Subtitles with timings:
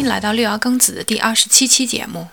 [0.00, 2.28] 迎来到六爻庚子的第二十七期节目。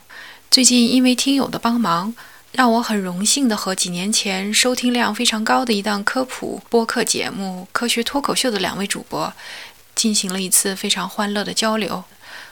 [0.50, 2.16] 最近因为听友的帮忙，
[2.54, 9.34] 让我很荣幸的和几年前收听量非常高的一档科普播客节目《科学脱口秀》的两位主播
[9.94, 12.06] 进行了一次非常欢乐的交流。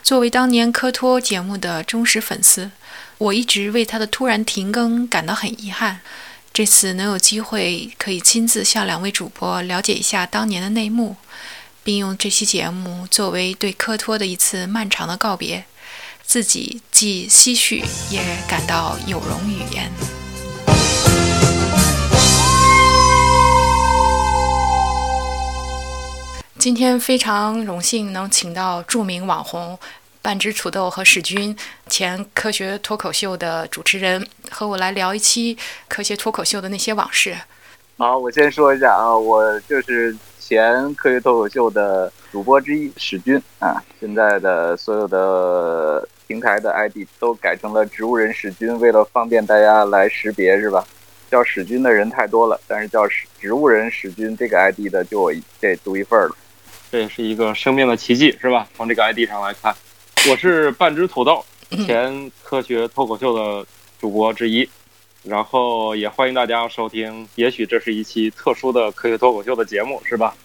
[0.04, 2.70] 作为当年科托节目的忠实粉丝，
[3.18, 6.02] 我一直为他的突然停更感到很遗憾。
[6.52, 11.16] 这次能有机会可以亲自向两位主播了解一下当年的内幕。
[11.86, 15.64] 并用这期节目作为对科托的一次漫长的告别，
[16.24, 19.92] 自己既唏嘘也感到有容语焉。
[26.58, 29.78] 今天非常荣幸能请到著名网红
[30.24, 31.56] 半只土豆和史军，
[31.88, 35.56] 前科学脱口秀的主持人，和我来聊一期
[35.88, 37.38] 科学脱口秀的那些往事。
[38.00, 40.18] 好，我先说一下啊，我就是。
[40.48, 50.86] 前科学脱口秀的主播之一史军啊，现在的所有的平台的 ID 都改成了植物人史军，为了方便大家来识别，是吧？
[51.32, 56.36] 叫史军的人太多了，但是叫史植物人史军这个 ID 的就我这独一份了。
[56.92, 58.68] 这也是一个生命的奇迹，是吧？
[58.78, 59.76] 从这个 ID 上来看，
[60.30, 61.44] 我是半只土豆，
[61.88, 63.66] 前科学脱口秀的
[64.00, 64.70] 主播之一。
[65.26, 70.36] 然后也欢迎大家收听，也许这是一期特殊的科学脱口秀的节目，是吧？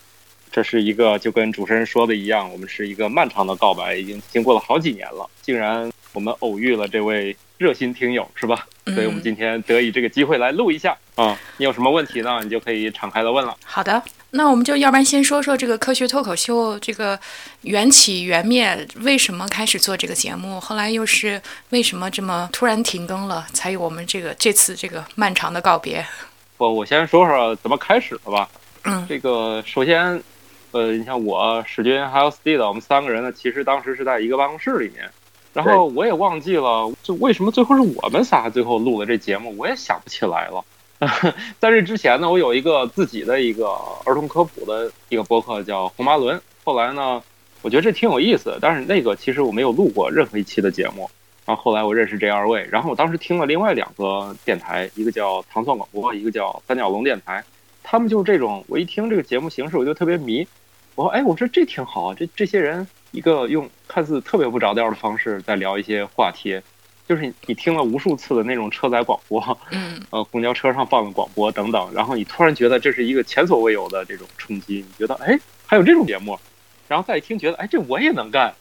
[0.51, 8.67] 这是一个就跟主持人说的一样，我们是一个漫长的告白，已经经过了好几年了，竟然我们偶遇了这位热心听友，是吧？
[8.87, 11.39] 所以我们今天得以这个机会来录一下啊！
[11.59, 12.41] 你有什么问题呢？
[12.43, 13.57] 你就可以敞开的问了。
[13.65, 14.03] 好的。
[14.33, 17.19] 那我们就要不然先说说这个科学脱口秀这个
[17.63, 20.61] 缘起缘灭，为什么开始做这个节目？
[20.61, 23.47] 后来又是为什么这么突然停更了？
[23.53, 26.07] 才有我们这个这次这个漫长的告别。
[26.59, 28.49] 我我先说说怎么开始的吧。
[28.85, 30.23] 嗯，这个首先，
[30.71, 35.11] 呃，你像我史军还有 Steve，我们三个人呢，其实当时是在一个办公室里面。
[35.53, 40.65] 然后我也忘记了，就为什么最后是我们仨最后录的这节目，我也想不起来了。
[41.59, 43.69] 在这之前呢，我有一个自己的一个
[44.05, 46.41] 儿童科普的一个博客叫红麻轮。
[46.63, 47.23] 后来呢，
[47.63, 51.11] 我觉得这挺有意思，但是那个其实我没有录过任何一期的节目。
[51.47, 57.43] 然后后来我认识这二位，然后我当时听了另外两个电台，一个叫糖蒜广播，一个叫三角龙电台。
[57.83, 60.47] 他们就是这种，我一听这个节目形式，我就特别迷。
[60.95, 66.61] 我说，哎，我说这挺好，这这些人一个用看似特别不着调的方式在聊一些话题。
[67.11, 76.39] 就是你听了无数次的那种车载广播，嗯， 呃，公交车上放的广播等等，然后你突然觉得这是一个前所未有的这种冲击，你觉得哎，还有这种节目，
[76.87, 78.55] 然后再一听觉得哎，这我也能干，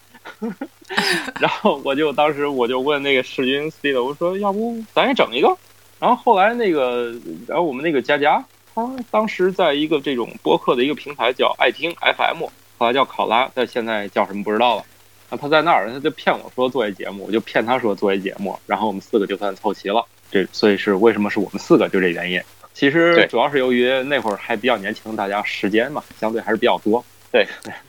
[1.40, 5.56] 然后我就当时我就问那个世军 Steve，我说要不咱也整一个，
[6.00, 7.14] 然后后来那个，
[7.48, 8.44] 然后我们那个佳佳，
[8.74, 12.48] 他当时在一个这种播客的一个平台叫爱听 FM，
[12.80, 14.84] 后来叫考拉，但现在叫什么不知道了。
[15.30, 20.06] 啊，他在那儿，他就骗我说做一节目，我就骗他说做一节目，然后我们四个就算凑齐了。
[20.32, 22.42] 这所以是为什么是我们四个，就这原因。
[22.74, 27.04] 其实主要是由于那会儿还比较年轻，大家时间嘛相对还是比较多。
[27.32, 27.46] 对，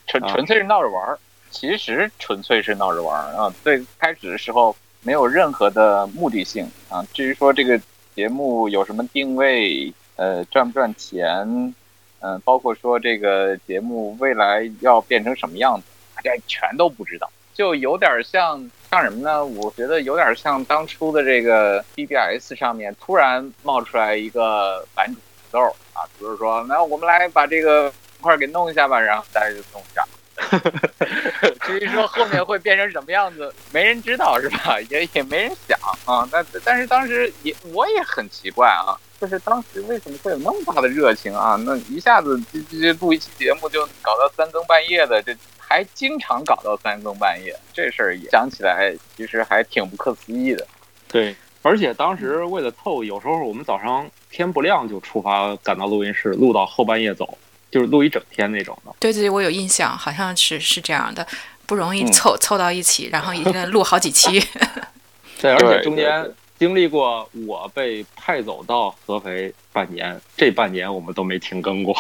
[0.07, 1.19] 纯纯粹是闹着玩儿，
[1.51, 3.55] 其实纯粹是闹着玩儿啊。
[3.63, 7.07] 最开始的时候没有任何的目的性啊。
[7.15, 7.81] 至于说这个
[8.15, 11.75] 节目有什么定位，呃，赚不赚钱，
[12.21, 15.87] 嗯，包括说这个节目未来要变成什么样子。
[16.23, 19.45] 这全都不知道，就有点像像什么呢？
[19.45, 30.05] 我觉得有点像当初的这个 BBS 上面突然冒出来一个版主土豆啊，比如说，那我们来把这个块给弄一下吧，然后大家就弄一下。
[31.67, 34.81] 至于说后面会变成什么样子，没人知道是吧？
[34.89, 36.27] 也也没人想啊。
[36.33, 41.57] 但但是当时也我也很奇怪啊，就是当时为什么会有那么大的热情啊？
[41.67, 45.37] 那一下子这这录一期节目就搞到三更半夜的这。
[45.71, 50.67] 还经常搞到三更半夜，这事儿也想起来，其实还挺不可思议的。
[51.07, 51.33] 对，
[51.63, 57.39] 而且当时为了凑，有时候我们早上天不亮就出发，赶到录音室，录到后半夜走，
[57.71, 58.93] 就是录一整天那种的。
[58.99, 61.25] 对对，我有印象，好像是是这样的，
[61.67, 64.45] 不容易凑凑到一起，然后一天录好几期。
[65.41, 66.29] 对，而且中间。
[66.61, 71.97] 经历过我被派走到合肥半年，这半年我们都没停更过，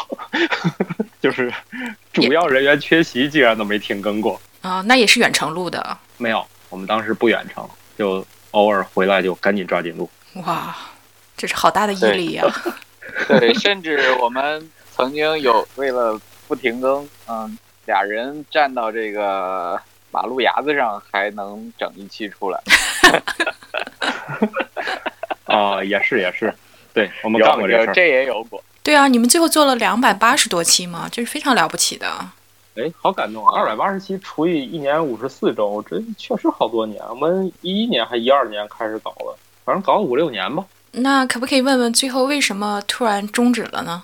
[1.18, 1.50] 就是
[2.12, 4.82] 主要人员缺席，竟然都没停更过啊！
[4.82, 5.96] 那也是远程录的？
[6.18, 7.66] 没有，我们当时不远程，
[7.96, 10.10] 就偶尔回来就赶紧抓紧录。
[10.34, 10.76] 哇，
[11.38, 12.44] 这是好大的毅力呀！
[13.28, 19.80] 对， 甚至我们曾经有为了不停更，嗯，俩人站到这个
[20.10, 22.60] 马路牙子上，还能整一期出来。
[25.44, 26.52] 啊，也是也是，
[26.92, 28.62] 对我们干过这事这也有过。
[28.82, 32.06] 对啊，你们最后做了两百八十多期嘛，这是非常了不起的。
[32.76, 33.58] 哎，好感动啊！
[33.58, 37.02] 二百八十期除以一年五十四周，这确实好多年。
[37.10, 40.64] 我们一一年还一二年开始搞的，反正搞了五六年吧。
[40.92, 44.02] 那可不可以问问，最后为什么突然终止了呢？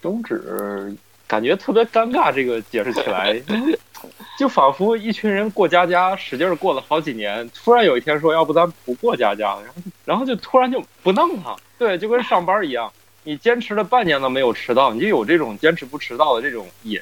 [0.00, 0.96] 终止，
[1.26, 2.32] 感觉特别尴尬。
[2.32, 3.38] 这个解释起来，
[4.38, 11.56] 就仿佛一群人过家家，使劲过了好几年，突然有一天说，要不咱不过家家了，然后然后就突然就不弄了。
[11.78, 12.92] 对，就跟上班一样，
[13.24, 17.00] 你坚持了半年都没有迟到，你就有这种坚持不迟到的这种瘾。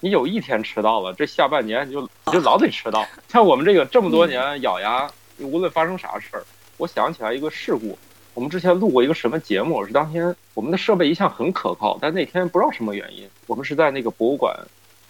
[0.00, 3.06] 你有一天迟到了，这下半年你就你就老得迟到。
[3.28, 5.08] 像我们这个这么多年咬牙，
[5.38, 6.42] 无论发生啥事儿，
[6.76, 7.96] 我想起来一个事故。
[8.34, 9.86] 我们之前录过一个什么节目？
[9.86, 14.58] 是当天我们的设备一向很可靠，但那天不知道什么原因，我们是在那个博物馆，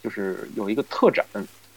[0.03, 1.25] 就是有一个特展，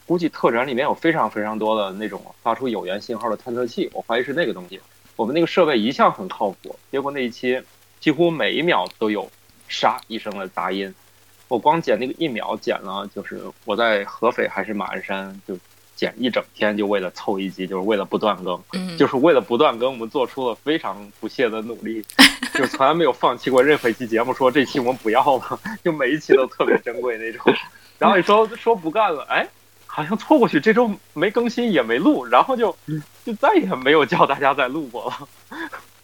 [0.05, 4.79] 估计特展里面有非常非常多的那种发出有源信号的探测器，我怀疑是那个东西。
[5.15, 7.61] 我们那个设备一向很靠谱，结果那一期
[7.99, 9.29] 几乎每一秒都有
[9.67, 10.93] “沙”一声的杂音。
[11.47, 15.57] 我光剪那个一秒，剪了就是我在合肥还是马鞍山就。
[15.95, 18.61] 剪一整天就为了凑一集，就是为了不断更，
[18.97, 22.03] 就是为了不断更，我们做出了非常不懈的努力，
[22.53, 24.33] 就从来没有放弃过任何一期节目。
[24.33, 27.41] 说这期我们不要了，就每一期都特别珍贵那种。
[27.97, 29.47] 然后你说说不干了，哎，
[29.85, 32.75] 好像错过去这周没更新也没录，然后就
[33.25, 35.59] 就再也没有叫大家再录过了。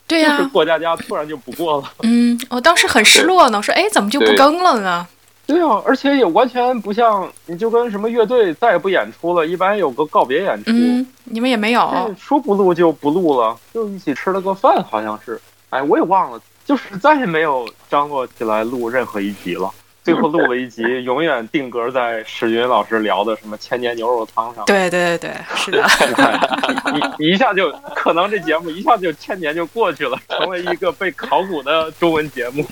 [0.08, 1.92] 对呀，过家家突然就不过了。
[2.04, 5.08] 嗯，我当时很失落呢，我说哎，怎么就不更了呢？
[5.48, 10.72] 对啊，而且也完全不像，你就跟什么乐队再也不演出了，一般有个告别演出。
[10.72, 15.42] 嗯，你们也没有说不录就不录了，就一起吃了个饭，好像是。
[15.70, 19.70] 哎，我也忘了，就是再也没有张罗起来录任何一集了。
[20.04, 24.66] 最后录了一集，永远定格在史云老师聊的什么千年牛肉汤上。
[24.66, 25.84] 对对对对，是的。
[27.20, 32.64] 一一下就可能这节目一下就千年就过去了，成为一个被考古的中文节目，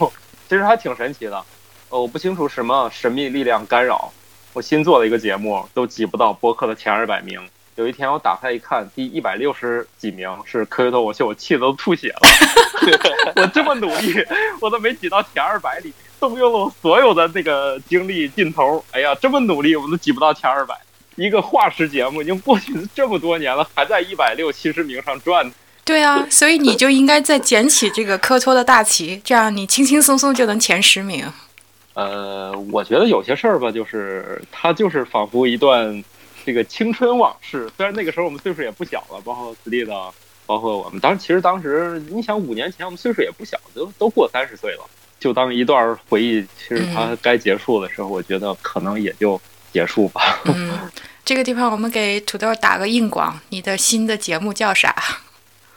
[0.47, 1.43] 其实还挺神奇的。
[1.89, 4.11] 呃，我不清楚什么神秘力量干扰，
[4.53, 7.39] 我新做了一个节目，都挤不到播客的前二百名。
[7.75, 12.19] 有一天我打开一看，第一百六十几名是科学脱口秀，我气得都吐血了。
[13.35, 14.13] 我这么努力，
[14.59, 18.83] 我都没挤到前二百里，动用了我所有的那个精力劲头。
[18.91, 20.75] 哎呀，这么努力，我们都挤不到前二百。
[21.15, 25.51] 一个化石节目已经过去这么多年了，还在一百六七十名上转。
[25.83, 31.25] 对啊，所以你就应该再捡起这个科托的大旗，这样你轻轻松松就能前十名。
[31.95, 36.01] 呃，我觉得有些事儿吧，就是它就是仿佛一段
[36.45, 37.69] 这个青春往事。
[37.75, 39.93] 虽然那个时候我们岁数也不小了，包括斯蒂的，
[40.45, 40.99] 包括我们。
[40.99, 44.85] 当其实当时，你想五年前我们岁数也不小，都都过三十岁了。
[45.19, 49.39] 就当一段回忆，其实它该结束的时候，我觉得可能也就
[49.73, 50.39] 结束吧。
[50.45, 50.89] 嗯，
[51.25, 54.95] 这个地方我们给土豆打个硬广，你的新的节目叫啥？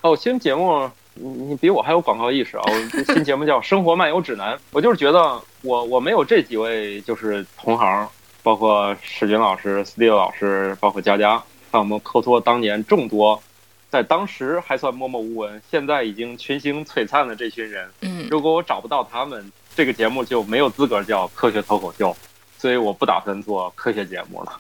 [0.03, 0.91] 哦，新节目。
[1.15, 2.63] 你你比我还有广告意识啊！
[2.67, 8.09] 我新节目叫《生活漫游指南》， 我就是觉得我我没有这几位就是同行，
[8.43, 11.37] 包括史军老师、斯蒂老师，包括佳佳，
[11.71, 13.39] 还有我们科托当年众多，
[13.93, 17.87] 在当时还算默默无闻，现在已经群星璀璨的这群人。
[18.01, 22.17] 嗯，如果我找不到他们，这个节目就没有资格叫科学脱口秀，
[22.57, 24.59] 所以我不打算做科学节目了，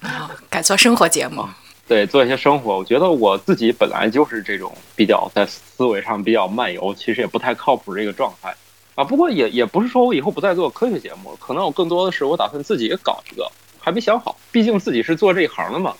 [0.48, 1.46] 改做生活节目。
[1.86, 2.78] 对，做一些生活。
[2.78, 8.54] 我觉得我自己本来就是这种比较在思维上比较漫游，其实也不太靠谱这个状态
[8.94, 9.04] 啊。
[9.04, 13.46] 不过也也不是说我以后不再做科学节目，可能我更多的是我打算自己搞一个，
[13.78, 14.38] 还没想好。
[14.50, 15.94] 毕竟自己是做这一行的嘛，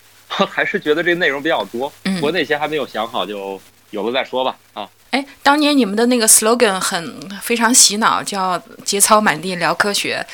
[0.51, 1.93] 还是觉得这内容比较多。
[2.03, 3.61] 不过那些还没有想好，就
[3.91, 4.57] 有了再说吧。
[4.73, 10.25] 啊，哎，当年你们的那个 slogan 很非常洗脑，叫“节操满地聊科学”，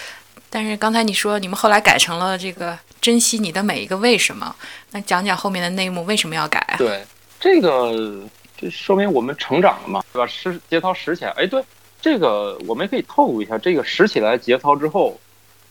[0.49, 2.79] 但是刚才你说你们后来改成了这个。
[3.01, 4.55] 珍惜你的每一个为什么？
[4.91, 6.77] 那讲讲后面的内幕为什么要改啊？
[6.77, 7.03] 对，
[7.41, 8.23] 这个
[8.59, 10.27] 这说明我们成长了嘛，对吧？
[10.27, 11.65] 拾节操拾起来，哎，对，
[12.03, 15.19] 这个我们可以透露一下，这个拾起来节操之后，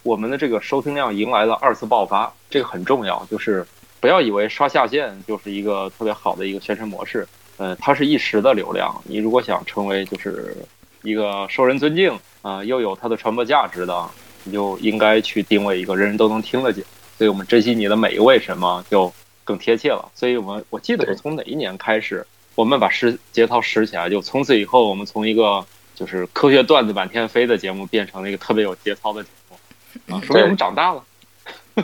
[0.02, 3.64] 我们的这个收听量迎来了二次爆发，这个很重要，就是
[4.00, 7.28] 不要以为刷下线就是一个特别好的一个宣传模式，
[7.58, 10.56] 呃，它是一时的流量，你如果想成为就是
[11.04, 14.10] 一个受人尊敬啊，又有它的传播价值的，
[14.44, 16.84] 你就应该去定位一个人人都能听得见。
[17.18, 19.12] 所以我们珍惜你的每一位什么就
[19.44, 20.10] 更贴切了。
[20.16, 22.26] 所以我们我记得是从哪一年开始，
[22.56, 25.66] 我们把拾节操拾起来，就从此以后，我们从一个
[25.96, 31.04] 就是科学段子满天飞的节目，变成了一个特别有节操的节目啊，说明我们长大了，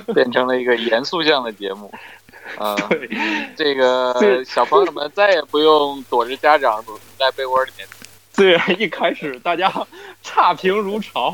[0.14, 1.92] 变成了一个严肃向的节目
[2.58, 2.76] 啊。
[2.90, 3.10] 对，
[3.56, 7.88] 这个小朋友们再也不用躲着家长躲在被窝里面。
[8.34, 9.72] 虽然一开始大家
[10.22, 11.32] 差评如潮，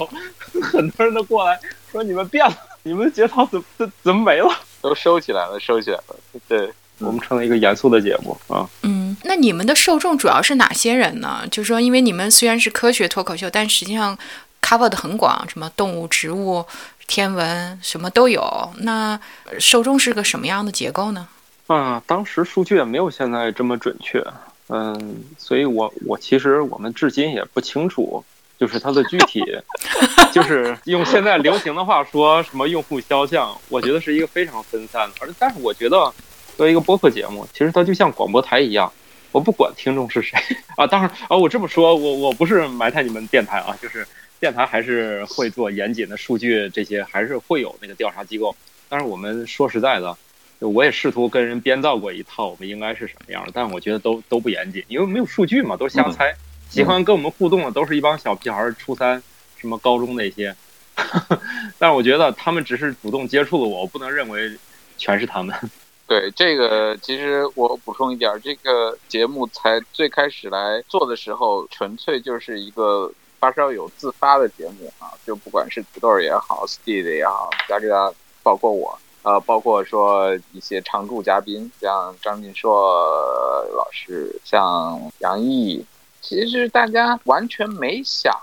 [0.61, 1.59] 很多人都过来
[1.91, 2.55] 说你们变了。
[2.83, 4.49] 你们的节操怎怎怎么没了？
[4.81, 6.15] 都收起来了，收起来了。
[6.47, 8.67] 对我们成了一个严肃的节目啊。
[8.81, 11.43] 嗯，那你们的受众主要是哪些人呢？
[11.51, 14.17] 就是说，因为你们虽然是科学脱口秀，但实际上
[14.61, 16.65] cover 的很广，什么动物、植物、
[17.07, 18.71] 天文，什么都有。
[18.79, 19.19] 那
[19.59, 21.27] 受众是个什么样的结构呢？
[21.67, 24.21] 啊，当时数据也没有现在这么准确，
[24.67, 28.23] 嗯，所以我我其实我们至今也不清楚，
[28.59, 29.41] 就是它的具体，
[30.33, 35.15] 就是用现在流行的话说什么用户肖像，我觉得是一个非常分散的。
[35.21, 35.95] 而但是我觉得
[36.57, 38.91] 作为一个播客节目，其实它就像广播台一样，
[39.31, 40.37] 我不管听众是谁
[40.75, 40.85] 啊。
[40.85, 44.05] 当然啊，我这么说，我我不是埋汰你们电台啊，就是
[44.41, 48.53] 电台还是会做严谨的数据，这些还是会有那个调查机构。
[48.89, 50.17] 但是我们说实在的。
[50.59, 56.35] 我也试图跟人编造过一套，我们应该是什么样的，但我觉得都都不严谨，因为没有数据嘛，都是瞎猜。
[56.69, 59.23] 喜欢跟我们互动的都是一帮小屁孩，初三、
[59.57, 60.55] 什么高中那些。
[61.79, 64.55] 但是我觉得他们只是主动接触了我，我不能认为
[64.99, 65.55] 全是他们。
[66.05, 78.95] 对这个，其实我补充一点，这个节目才最开始来做的时候，纯粹就是一个发烧友自发的节目啊，就不管是土豆也好，Steve 也好，加这个包括我。
[79.23, 82.71] 呃，包括说一些常驻嘉宾，像张晋硕
[83.75, 85.85] 老师，像杨毅，
[86.21, 88.35] 其实大家完全没想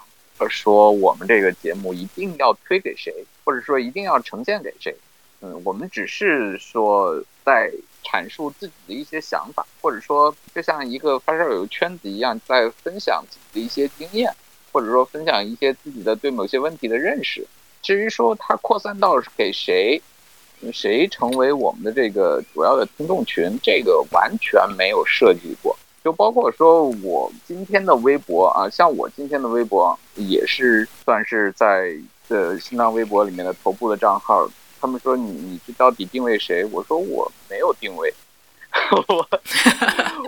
[0.48, 3.12] 说我们这个节目一定要推给谁，
[3.44, 4.96] 或者说一定要呈现给谁。
[5.40, 7.72] 嗯，我们只是说在
[8.04, 14.32] 阐述自己的一些想法，或者说就像一个发烧友圈子一样，在分享自己的一些经验，
[14.78, 17.44] 或者说分享一些自己的对某些问题的认识。
[17.82, 20.00] 至于说它扩散到给谁？
[20.72, 23.58] 谁成为我们的这个主要的听众群？
[23.60, 31.92] 这个完全没有设计过，就包括说我今天的微博啊，像我今天的微博也是算是在
[32.28, 34.48] 的新浪微博里面的头部的账号。
[34.80, 36.64] 他们说你你这到底定位谁？
[36.66, 38.14] 我说我没有定位，
[39.08, 39.28] 我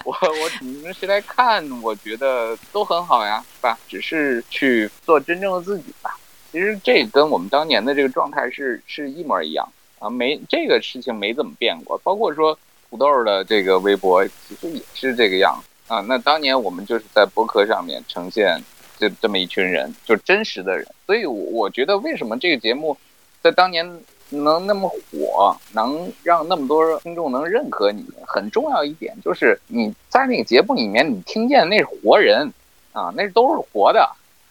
[0.05, 1.65] 我我你们谁来看？
[1.83, 3.79] 我觉得都很好呀，是吧？
[3.89, 6.19] 只是去做真正的自己吧。
[6.53, 9.67] 其实这跟我们当年的这个状态是是一模一样。
[9.99, 16.01] 啊，没这个事情没怎么变过，包括说土豆的这个微博，其实也是这个样子啊。
[16.09, 18.59] 那当年我们就是在博客上面呈现
[18.99, 20.87] 这这么一群人，就真实的人。
[21.05, 22.97] 所以我觉得，为什么这个节目
[23.43, 23.87] 在当年
[24.31, 32.53] 能那么火，能让那么多听众能认可你，很重要一点就是你在那个节目里面，你听见那是活人
[32.93, 34.09] 啊， 那都是活的。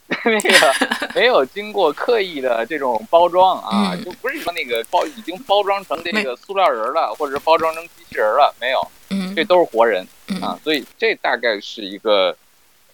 [0.25, 0.73] 那个
[1.13, 8.81] 没有经过刻意的这种包装啊，就不是说那个包已经包装成这个塑料人了，或者是包装成机器人了，没有，
[9.35, 10.03] 这都是活人
[10.41, 12.35] 啊，所以这大概是一个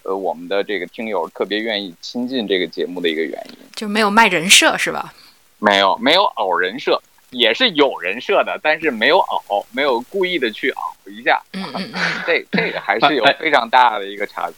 [0.02, 5.14] 呃我们的这个听友特别愿意亲近这个节目的一个原因，就没有卖人设是吧？
[5.58, 14.54] 没有，没有偶人设，也是有人设的，但是没有偶，没有故意的去熬一下，嗯嗯嗯， 这这个还是有非常大的一个差距。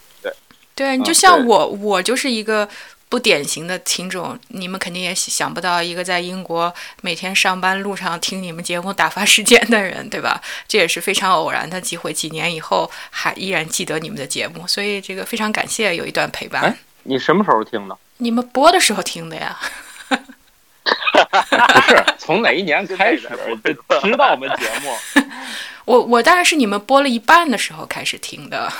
[0.74, 2.68] 对你就像我，我就是一个
[3.08, 4.38] 不典型的听众。
[4.46, 10.40] 你们肯定也想不到一个在英国每天上班路上听你们节目打发时间的人，对吧？
[10.68, 12.12] 这也是非常偶然的机会。
[12.12, 16.78] 几年以后还依然记得你们的节目，所以这个非常感谢有一段陪伴。
[17.02, 17.98] 你什么时候听的？
[18.18, 19.58] 你们播的时候听的呀？
[21.74, 23.28] 不是， 从哪一年开始
[24.02, 24.96] 知道我们节目？
[25.84, 28.72] 我我大概是你们播了一半的时候开始听的。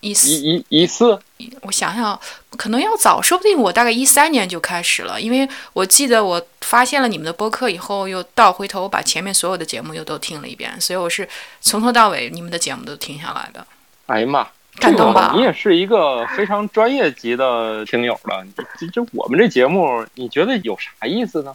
[0.00, 1.18] 一一一次，
[1.62, 2.20] 我想想，
[2.58, 11.26] 可能要早，说不定我大概一三年就开始了，因为我记得我发现了你们的播客以后，又倒回头把前面所有的节目又都听了一遍，所以我是
[11.62, 13.66] 从头到尾你们的节目都听下来的。
[14.04, 14.46] 哎呀妈，
[14.80, 15.32] 感动吧？
[15.34, 18.44] 你也是一个非常专业级的听友了，
[18.78, 21.54] 这这我们这节目，你觉得有啥意思呢？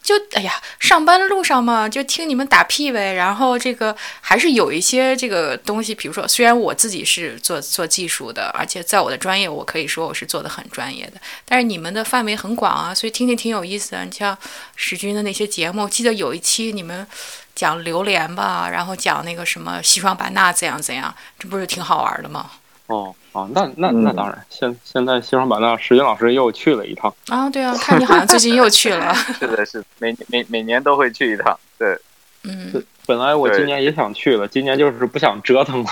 [0.00, 3.12] 就哎呀，上班路上嘛，就听你们打屁呗。
[3.12, 11.20] 然后这个还是有一些这个东西，比如说，虽然我自己是做做技术的，而且在我的专业，我可以说我是做的很专业的。
[11.44, 14.04] 但是你们的范围很广啊，所以听听挺有意思的。
[14.04, 14.38] 你像
[14.76, 17.06] 史军的那些节目，记得有一期你们
[17.58, 22.48] 讲榴莲吧，然后讲那个什么西双版纳怎样怎样，这不是挺好玩的吗？
[22.86, 23.12] 哦。
[23.32, 27.50] 啊，那那那当然，现现在西双版纳，石军老师又去了一趟啊。
[27.50, 29.14] 对啊，看你好像最近又去了。
[29.38, 31.58] 是的，是每每每年都会去一趟。
[31.76, 31.96] 对，
[32.44, 32.72] 嗯，
[33.06, 35.90] 本来我今年也想去了，今年就是不想折腾了。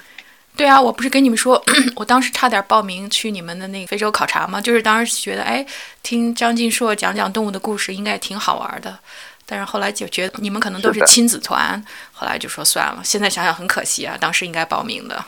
[0.54, 1.62] 对啊，我不是跟你们说，
[1.96, 4.60] 我当时差点报名去你们的那个非洲考察吗？
[4.60, 5.64] 就是当时觉得，哎，
[6.02, 8.98] 听张晋硕讲讲动物的故事应该挺好玩的。
[9.44, 11.82] 但是后来就觉得你们可能都是亲子团，
[12.12, 13.02] 后来就说算了。
[13.04, 15.24] 现在想想很可惜啊，当时应该报名的。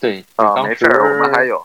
[0.00, 1.64] 对啊，没事，我们还有。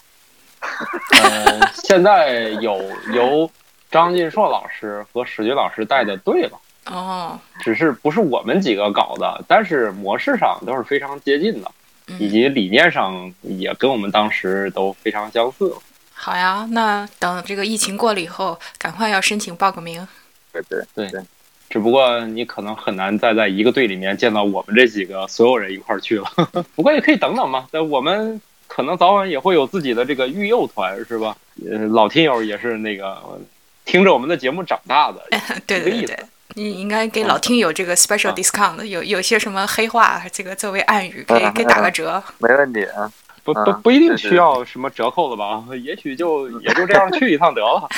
[1.11, 2.81] 呃，现在有
[3.13, 3.49] 由
[3.91, 6.59] 张晋硕老师和史军老师带的队了。
[6.85, 11.71] 哦，只是不是我们几个搞的，但是模式上都是非常接近的，
[12.17, 15.73] 以及理念上也跟我们当时都非常相似。
[16.13, 20.07] 好呀，那等这个疫情过了以后，赶快要申请报个名。
[20.51, 21.23] 对对对，
[21.73, 26.25] 只不过你可能很难再在一个队里面见到我们这几个所有人一块儿去了。
[26.75, 31.35] 不过也可以等等嘛，但我们可能早晚也会有自己的这个育幼团，是吧？
[31.67, 33.17] 呃，老听友也是那个
[33.85, 35.23] 听着我们的节目长大的，
[35.65, 36.15] 对对对。
[36.53, 42.23] 你应该给老听友这个 special discount，有有些什么黑话，这个作为暗语，可以给打个折。
[42.37, 43.11] 没问题啊，
[43.43, 45.63] 不不不一定需要什么折扣的吧？
[45.83, 47.89] 也许就 也就这样去一趟得了。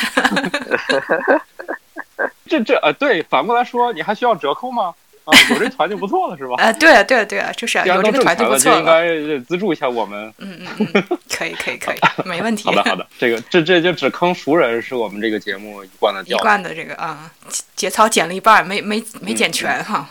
[2.48, 4.94] 这这呃，对，反过来说，你还需要折扣吗？
[5.26, 6.54] 啊，有这团就不错了，是吧？
[6.60, 9.08] 啊， 对啊，对啊，对啊，就是有这个团就不错应该
[9.40, 10.32] 资助一下我们。
[10.38, 12.64] 嗯嗯嗯，可以可以可以，没问题。
[12.70, 17.32] 好的好 的，这个这这就只坑熟人是我们这个节目一贯的一贯的这个啊，
[17.76, 20.08] 节操减了一半，没没没减全哈。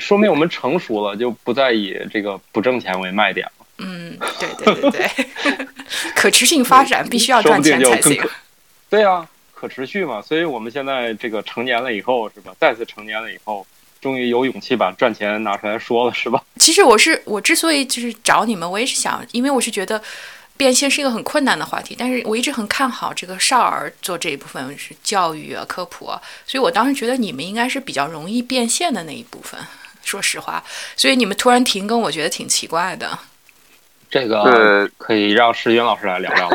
[0.00, 3.66] 说明我们成熟了，就不再以这个不挣钱为卖点了。
[3.78, 5.28] 嗯，对对对对，
[6.16, 8.20] 可持续发展必须要赚钱才行。
[8.90, 9.24] 对啊，
[9.58, 12.54] 可持续嘛，所以我们现在这个成年了以后，是吧？
[12.60, 13.66] 再次成年了以后。
[14.00, 16.40] 终于有勇气把赚钱拿出来说了，是吧？
[16.60, 20.00] 其实我是我之所以就是找你们，我也是想，因为我是觉得
[20.56, 29.58] 变现是一个很困难的话题，但是我一直很看好这个少儿做这一部分是教育啊、科普啊，所以我当时觉得你们应该是比较容易变现的那一部分。
[30.04, 30.62] 说实话，
[30.96, 33.18] 所以你们突然停更，我觉得挺奇怪的。
[34.10, 36.48] 这个可以让石云老师来聊聊。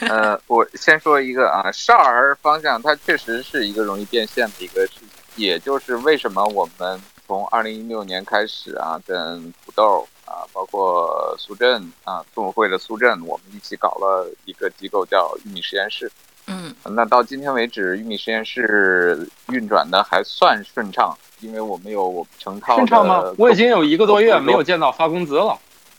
[0.08, 5.08] 呃，我先说一个啊，少儿方向它确实是一个容易变现的一个事情。
[5.36, 16.10] 也就是为什么我们从二零一六年开始啊，跟土豆啊，包括苏振啊，动物会的苏振，我们一起搞了一个机构叫玉米实验室。
[16.46, 22.76] 嗯，那到今天为止，玉米实验室运转的还算顺畅，因为我们有成套。
[22.76, 23.22] 顺畅吗？
[23.36, 25.58] 我已经有一个多月没有见到发工资了。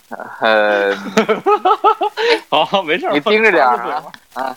[0.09, 0.95] 呃，
[2.65, 4.55] 好，没事，你盯着点啊啊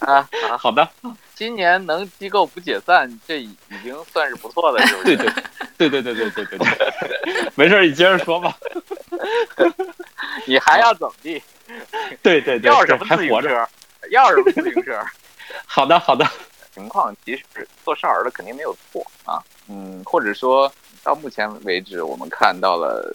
[0.00, 0.28] 啊！
[0.58, 0.86] 好的。
[1.34, 5.16] 今年能机构不解散，这已经算是不错的，是不是？
[5.78, 8.56] 对对对对对对对对对， 没事，你接着说吧。
[10.46, 11.42] 你还要怎么地？
[12.22, 13.66] 对对对，要什么自行车？
[14.10, 15.00] 要什么自行车？
[15.64, 16.26] 好的好的。
[16.74, 17.44] 情况其实
[17.84, 20.70] 做少儿的肯定没有错啊，嗯，或者说
[21.02, 23.12] 到目前为止，我们看到了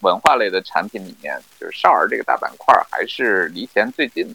[0.00, 4.34] 文化类的产品里面，就是少儿这个大板块还是离钱最近，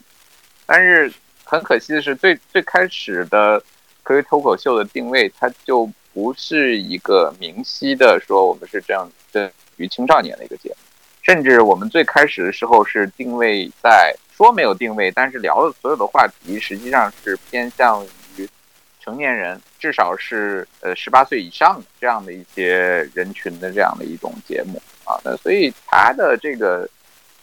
[0.66, 1.12] 但是。
[1.44, 3.62] 很可惜的是，最最开始的
[4.02, 10.76] 科学脱口秀的定位，它就不是一个明晰的说我们是这样对于青少年的一个节目，
[11.20, 18.02] 甚至我们最开始的时候是定位在说没有定位，但是聊的所有的话题实际上是偏向
[18.38, 18.48] 于
[18.98, 26.88] 成年人，至少是呃十八岁以上这样的一些人群的这样的一种节目啊，那所以它的这个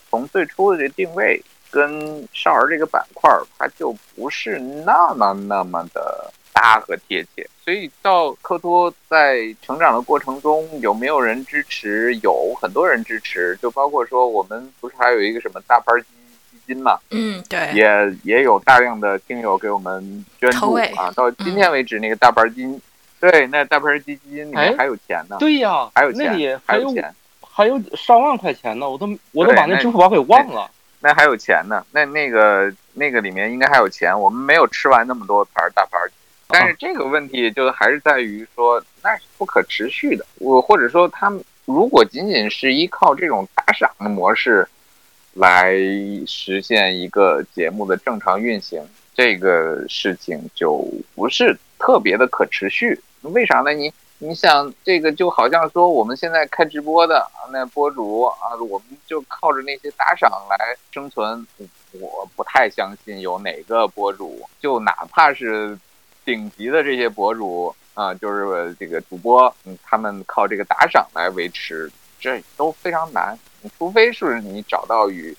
[0.10, 1.42] 从最初的这定位。
[1.72, 12.16] 跟少儿这个板块儿，它就不是那么那么的搭和贴切，所以到科托在成长的过程中，有没有人支持？
[12.24, 16.08] 有很多人支持，就包括说我们不是还有一个什么大牌基
[16.50, 16.98] 基金嘛？
[17.12, 17.86] 嗯，对，也
[18.24, 21.12] 也有大量的听友给我们捐助啊。
[21.16, 22.82] 到今天为止，那个大牌金，
[23.20, 25.38] 对，那大牌基金里面还有钱呢。
[25.40, 27.14] 对呀，还有钱，还有钱，
[27.60, 30.72] 还有上万块钱呢，我都我都把那支付宝给忘了。
[31.02, 31.86] 那还有钱呢？
[31.92, 34.18] 那那个那个里面应该还有钱。
[34.18, 36.00] 我们没有吃完那么多盘大盘，
[36.48, 40.26] 但是这个问题就还是在于说，那是不可持续的。
[40.36, 44.66] 我或者说，他们如果仅仅是依靠这种打赏的模式
[45.34, 45.74] 来
[46.26, 48.82] 实现一个节目的正常运行，
[49.14, 52.98] 这个事情就不是特别的可持续。
[53.24, 53.74] 为啥呢？
[53.74, 53.92] 你？
[54.22, 61.48] 你想这个就好像说我们现在开直播的那博主啊，我们就靠着那些打赏来生存。
[61.94, 65.78] 我不太相信有哪个博主，就哪怕是
[66.26, 73.40] 顶级的这些博主啊，就是这个主播，嗯，他们靠这个打赏来维持，这都非常难。
[73.78, 75.36] 除非是你找到与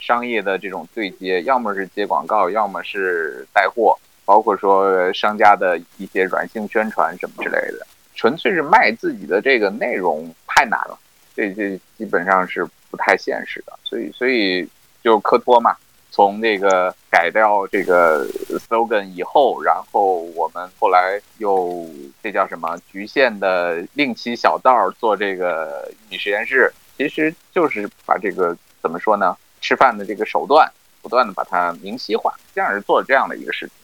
[0.00, 7.86] 商业的这种对接，要么是接广告，要么是带货，包括说商家的一些软性宣传什么之类的。
[8.16, 10.98] 纯粹是卖自己的这个内容太难了，
[11.36, 14.66] 这这基本上是不太现实的，所以所以
[15.04, 15.76] 就科托嘛，
[16.10, 18.26] 从这个改掉这个
[18.68, 21.86] slogan 以后，然后我们后来又
[22.22, 22.76] 这叫什么？
[22.90, 33.74] 局限的另起小道做这个玉米实验室，其实就是把这个怎么说呢，吃饭的这个手段不断的把它明晰化，这样是做这样的一个事情。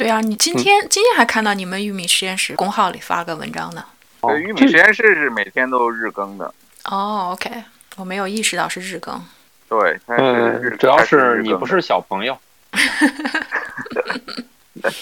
[0.00, 3.84] 对啊，你今天今天还看到你们玉米实验室公号里发个文章呢。
[4.22, 6.54] 对，玉米实验室是每天都日更的。
[6.84, 7.50] 哦，OK，
[7.96, 9.22] 我没有意识到是日更。
[9.68, 12.34] 对，嗯，主要是你不是小朋友。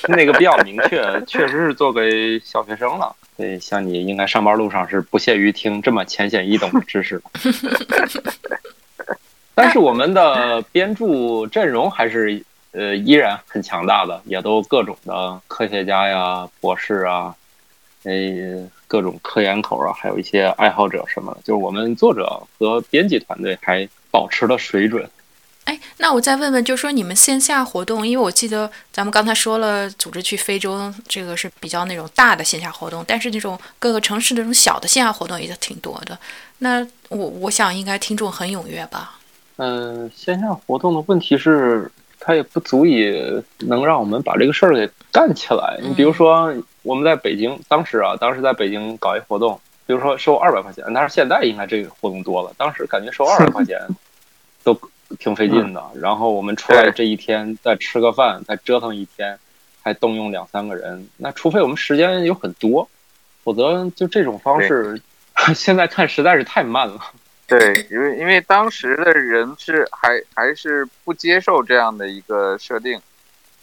[0.09, 3.15] 那个比较明确，确实是做给小学生了。
[3.37, 7.23] 对，像你应该上班路上是不屑于听这么浅显易懂的知识。
[9.55, 12.43] 但是我们的编著阵容还是
[12.79, 17.35] 呃依然很强大的，也都各种的科学家呀、博士啊，
[18.05, 18.13] 呃
[18.87, 21.41] 各种科研口啊，还有一些爱好者什么的。
[21.43, 25.11] 就是我们作者和编辑团队还保持了水准。
[25.65, 36.19] 哎，那我再问问，就说你们线下活动，因为我记得咱们刚才说了，组织去非洲这个是比较那种大的线下活动，但是那种各个城市那种小的线下活动也挺多的。
[36.61, 39.19] 那我我想应该听众很踊跃吧？
[39.57, 41.91] 嗯，线下活动的问题是，
[42.29, 45.79] 它也不足以能让我们把这个事儿给干起来。
[45.81, 53.81] 你比如说，我们在北京，当时啊，当时在北京搞一活动，比如说收二百块钱，但是现在应该这个活动多了，当时感觉收二百块钱
[54.63, 54.79] 都。
[55.19, 59.39] 挺费劲的，然后我们出来这一天再吃个饭，再折腾一天，
[59.83, 61.09] 还动用两三个人。
[61.17, 62.87] 那除非我们时间有很多，
[63.43, 65.01] 否则就这种方式，
[65.57, 67.01] 现在看实在是太慢了。
[67.49, 73.01] 对，因为因为当时的人是还还是不接受这样的一个设定，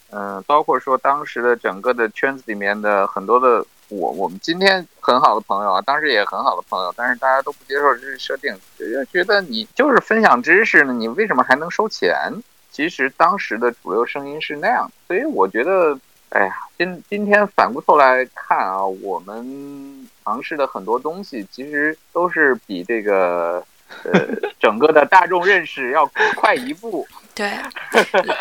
[0.09, 3.65] 嗯，包括说当时的整个的圈子里面的很多的。
[3.89, 12.33] 我我们今天很好的朋友啊，当时也很好的朋友，但是大家都不接受这个设定，就觉得你就是分享知识呢，你为什么还能收钱？
[12.71, 15.95] 其实当时的主流声音是那样，所以我觉得，
[16.29, 23.63] 哎呀，今今天反过头来看啊，我们尝试的很多东西，其实都是比这个
[24.03, 24.21] 呃
[24.59, 26.05] 整个的大众认识要
[26.35, 27.07] 快一步。
[27.35, 27.51] 对，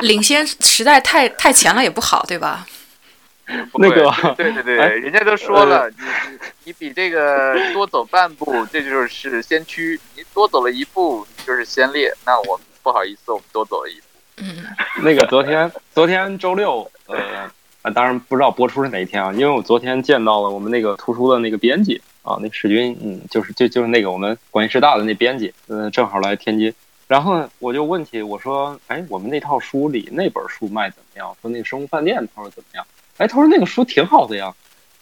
[0.01, 2.67] 领先实在太太前了也不好，对吧？
[3.75, 5.97] 那个，对对对，人家都说了，你
[6.31, 12.11] 你你比这个多走半步，这就是先驱；你多走了一步，就是先烈。
[12.25, 14.07] 那我不好意思，我们多走了一步。
[14.39, 14.65] 嗯，
[15.03, 16.91] 那个昨天昨天周六，
[17.83, 26.75] 呃，当然不知道播出是哪一天啊，因为我昨天见到了我们那个图书的那个编辑啊，那史军，嗯，就是就就是那个我们广西师大的那编辑，嗯，正好来天津，
[27.07, 31.37] 然后我就问起我说，哎，我们那套书里那本书卖怎么样？
[31.41, 32.85] 说那个生物饭店，他说怎么样？
[33.19, 34.53] 哎，他说那个书挺好的呀。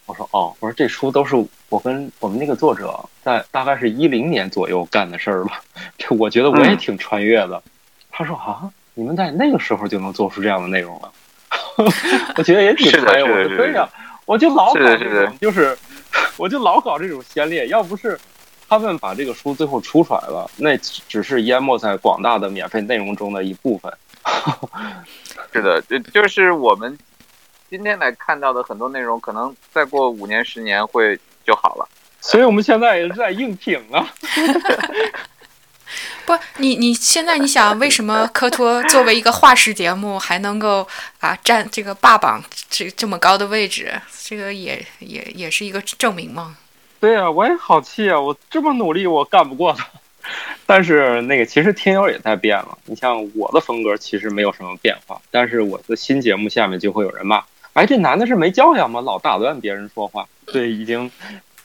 [0.04, 1.36] 我说哦，我说这书都是
[1.68, 5.62] 我跟我们那个作者在大概是一零年左右干的事儿吧。
[5.96, 7.62] 这我觉得我也挺穿越的。
[8.10, 11.12] 他说啊，你们在那个时候就能做出这样的内容了，
[12.36, 13.22] 我觉得也挺穿越。
[13.22, 13.88] 我说对呀，
[14.26, 15.78] 我就老搞这种，就是
[16.36, 17.66] 我就老搞这种先烈。
[17.68, 18.18] 要不是
[18.68, 23.92] 他们把这个书最后出出来了，那只是淹没在广大的免费内容中的一部分。
[25.52, 26.98] 是的，就就是我们。
[27.70, 31.88] 今天来看到的很多内容，可能再过五年、十年会就好了。
[32.20, 34.06] 所以我们现在也是在硬挺啊。
[36.24, 40.86] 不，你你现在你想，为什么科托作为一个话事节目还能够
[41.20, 43.92] 啊占这个霸榜这这么高的位置？
[44.24, 46.56] 这个也也也是一个证明嘛。
[47.00, 48.20] 对啊，我也好气啊！
[48.20, 49.86] 我这么努力，我干不过他。
[50.64, 52.78] 但是那个，其实听友也在变了。
[52.84, 57.42] 你像我的风格其实没有什么变化，但是我的新节目下面就会有人骂。
[57.72, 59.00] 哎，这男的是没教养吗？
[59.00, 60.24] 老打断别人说话。
[60.46, 61.10] 对，已经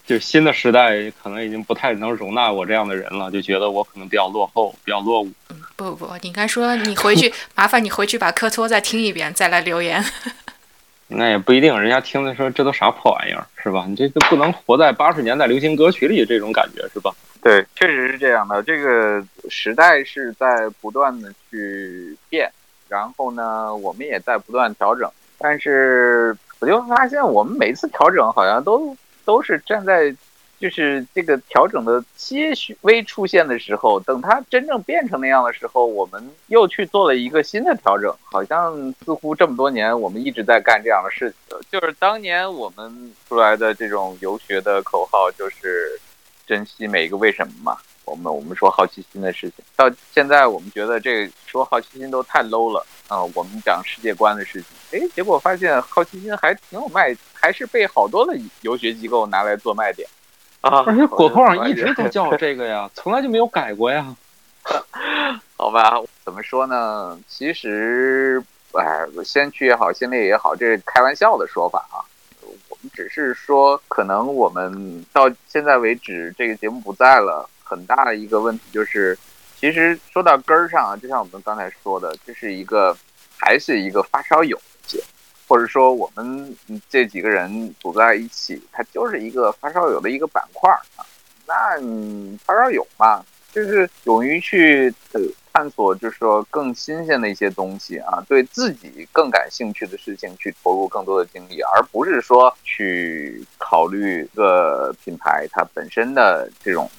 [0.08, 5.30] 就新的时代，可能已经不太能容纳我这样的人了，就觉得我可能比较落后，比较落伍。
[5.76, 10.02] 不不不，你应该说你回去， 麻烦你回去把科托再听一遍，再来留言。
[11.10, 13.86] 那也不一定，人家听的说这都啥破玩意儿，是吧？
[13.86, 17.14] 你这都不能活在八十年代流行歌曲里，这种感觉是吧？
[17.42, 18.64] 对，确实是这样的。
[18.64, 22.50] 这个时代是在不断的去变，
[22.88, 25.10] 然后呢，我们也在不断调整。
[25.38, 28.96] 但是我就发现，我们每次调整好像都
[29.28, 30.16] 都是站在，
[30.58, 38.16] 就是这个调整的些许微出现的时候，等它真正变成那样的时候，我们又去做了一个新的调整。
[38.24, 41.58] 好像似乎这么多年我们一直在干这样的事情。
[41.70, 46.00] 就是当年我们出来的这种游学的口号，就是
[46.46, 47.78] 珍惜每一个为什么嘛。
[48.08, 53.22] 我们我们说好奇心的事情，到现在我们觉得这说好奇心都太 low 了啊！
[53.36, 60.08] 我们讲世界观的事情，哎，结果发现好奇心还挺有卖，还是被好多的游学机构拿来做卖点
[60.62, 60.86] 啊！
[60.88, 64.16] 而且果壳上一直都叫 这个呀，从来就没有改过呀。
[65.58, 67.20] 好吧，怎么说呢？
[67.28, 68.42] 其实，
[68.72, 72.00] 哎，先驱也好，先烈也好，这是开玩笑的说法啊。
[72.70, 77.50] 我们只是说，可能我们到现在为止，这个节目不在了。
[77.68, 79.18] 很大的一个问题就是，
[79.60, 82.96] 其实说到根儿上啊，就像我们刚才说的，这是一个
[83.38, 85.04] 还是一个发烧友节，
[85.48, 86.56] 或者说我们
[86.90, 91.06] 这几个人组在一起，它就是一个发烧友的一个板块啊。
[91.46, 91.56] 那
[92.46, 95.22] 发烧友嘛，就是勇于去呃
[95.54, 106.92] 探索，就是说更新鲜的一些东西啊，对自己更感兴趣的事情去投入更多的精力，而不是说去考虑个品牌它本身的这种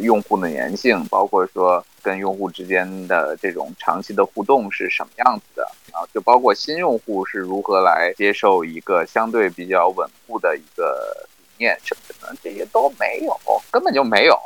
[0.00, 13.36] 用户的粘性，包括说跟用户之间的这种长期的互动是什么样子的啊，就包括新用户是如何来接受一个相对比较稳固的一个理念什么的，这些都没有，
[13.70, 14.38] 根本就没有。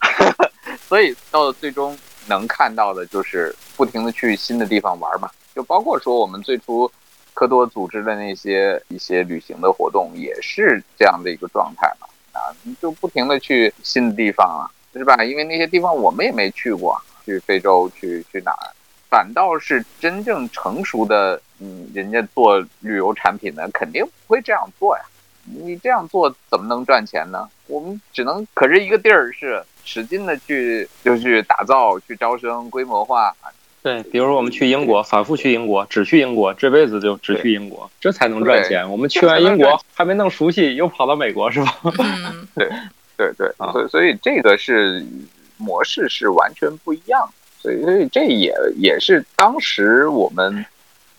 [0.88, 6.90] 所以到了最终能看到的就是不停的去新的地方玩嘛，就包括说我们最初
[7.34, 12.06] 科多组织的那些一些旅行的活动，也是这样的一个状态嘛。
[12.40, 15.22] 啊，你就不停的去新的地方啊，是吧？
[15.24, 18.72] 因为那些地方我们也没去过，去非洲去去哪儿，
[19.10, 25.04] 反倒是真正成熟的，嗯，人家做旅游产品的肯定不会这样做呀。
[25.44, 27.48] 你这样做怎么能赚钱呢？
[27.66, 33.34] 我们只能，可是一个地儿是使劲的去，就去打造、去招生、规模化。
[33.82, 38.90] 对，比如我们去英国，反复去英国，只去英国，这辈子就只去英国，这才能赚钱。
[38.90, 41.78] 我们去完英国还没弄熟悉，又跑到美国是吧？
[42.54, 42.70] 对，
[43.16, 45.04] 对对，所以所以这个是
[45.56, 50.64] 模式是完全不一样，所以所以这也也是当时我们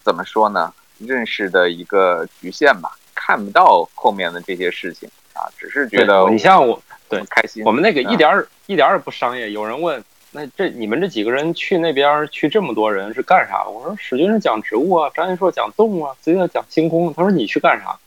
[0.04, 0.74] 怎么说呢？
[1.00, 2.92] 认识的一个局限吧。
[3.14, 7.64] 看不到后面的这些事情啊，只是觉得你像我，对开心。
[7.64, 9.52] 我们那个一点儿一点儿也不商业。
[9.52, 13.66] 有人问，那这你们这几个人去那边去这么多人是干啥？
[13.66, 17.14] 我说史军是讲植物啊，张一硕讲动物啊，子越讲星空。
[17.14, 17.98] 他说你去干啥？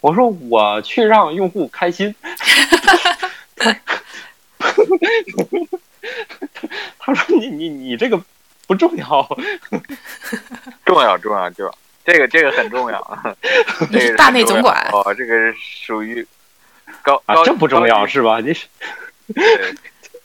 [0.00, 2.14] 我说我去让用户开心。
[6.98, 8.20] 他说你你你这个
[8.66, 9.38] 不重要，
[10.84, 11.74] 重要重要重要。
[12.04, 13.36] 这个这个很重要啊，
[13.90, 15.54] 你是大内总管哦，这个是
[15.84, 16.26] 属于
[17.02, 18.40] 高啊，这不重要是吧？
[18.40, 18.66] 你是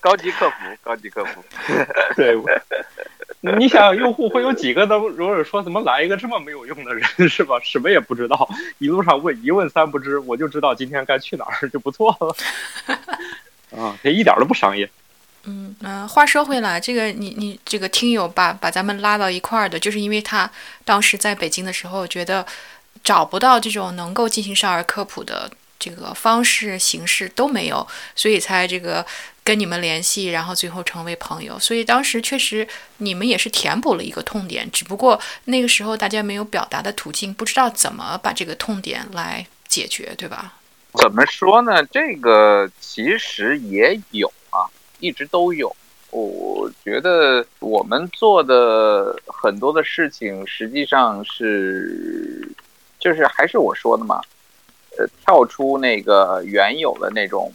[0.06, 1.44] 高级客服， 高级客服。
[2.16, 2.38] 对，
[3.58, 5.08] 你想用户会有几个都？
[5.10, 7.60] 如果说怎么来一个这么没有用的人是吧？
[7.64, 12.36] 什么也不知道，一路上问一问三不知，我就知道今天该去哪儿就不错了。
[13.82, 14.88] 啊，这一点都不商业。
[15.46, 20.48] 嗯嗯，话说回来，这个你你这个听友把把咱们拉到一块儿的，就是因为他
[20.84, 22.46] 当时在北京的时候，觉得
[23.04, 25.50] 找不到这种能够进行少儿科普的
[25.86, 29.06] 这个方式形式都没有，所以才这个
[29.44, 31.60] 跟你们联系，然后最后成为朋友。
[31.60, 32.68] 所以当时确实
[32.98, 40.54] 你们也是填补了一个痛点，只不过那个时候大家没有表达的途径，不知道怎么把这个痛点来解决，对吧？
[40.96, 41.86] 怎么说呢？
[41.86, 44.66] 这个其实也有啊。
[45.00, 45.76] 一直都有，
[46.10, 52.50] 我觉得我们做的很多的事情，实际上是，
[52.98, 54.22] 就是还是我说的嘛，
[54.98, 57.52] 呃，跳出那个原有的那种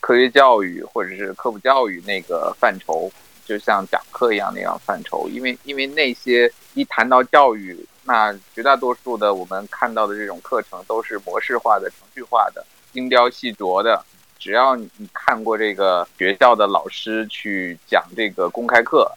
[0.00, 3.10] 科学教育或者是科普教育那个范畴，
[3.44, 14.04] 就像讲课一样那样范畴，因为因为那些一谈到教育，那绝大多数的我们看到的这种课程都是模式化的、程序化的、精雕细琢的。
[14.38, 19.10] 只要你看过这个学校的老师去讲这个公开课，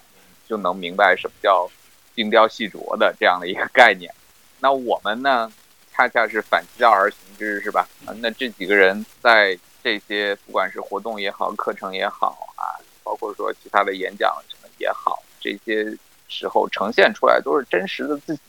[0.46, 1.70] 就能明白什么叫
[2.14, 4.14] 精雕细琢的这样的一个概念。
[4.60, 5.50] 那我们呢，
[5.94, 7.88] 恰恰是反其道而行之，是吧？
[8.20, 18.42] 那这几个人在这些不管是活动也好，课程也好啊，包括说其他的演讲什么也好，这些时候呈现出来都是真实的自己。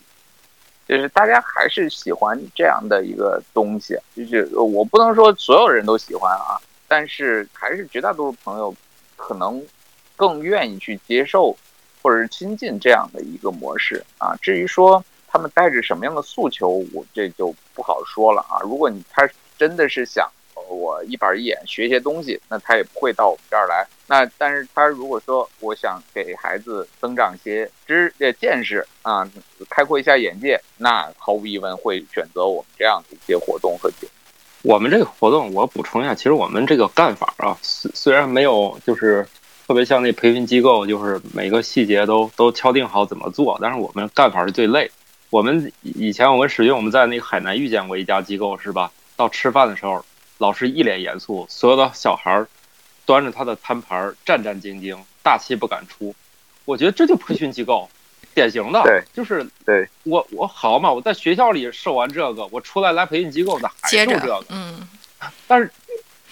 [0.87, 8.75] 就是大家还是喜欢这样的一个东西，就是我不能说所有人都喜欢啊，但是还是绝大多数朋友
[9.17, 9.65] 可能
[10.15, 11.57] 更愿意去接受
[12.03, 14.37] 或者是亲近这样的一个模式啊。
[14.43, 15.03] 至于说
[15.35, 18.63] 他们带着什么样的诉求，我这就不好说了啊。
[18.63, 20.31] 如果你他真的是想。
[20.71, 23.87] 我一板一眼学一些东西，那他也不会到我们这儿来。
[24.07, 29.29] 那但是他如果说我想给孩子增长一些知呃见识啊，
[29.69, 34.09] 开阔一下眼界，那毫无疑问会选择我们这样的一些活动和节目。
[34.63, 39.27] 我们这个活动，我补充一下，其实我们这个干法啊，虽虽然没有就是
[39.67, 44.91] 特别像那培训机构，就是每个细节都都敲定好怎么做，但是我们干法是最累。
[45.35, 48.93] 我们以前我跟史军我们在那个海南遇见过一家机构，是吧？
[49.17, 50.05] 到吃饭的时候。
[50.39, 52.47] 老师一脸严肃，所有的小孩儿
[53.07, 56.15] 端着他的餐盘战战兢兢，大气不敢出。
[56.65, 57.89] 我觉得这就培训机构，
[58.35, 64.45] 典型的，对，就是对我我好嘛，我在学校里受完这个，我出来来培训机构咋还受这个？
[64.51, 64.87] 嗯，
[65.49, 65.71] 但是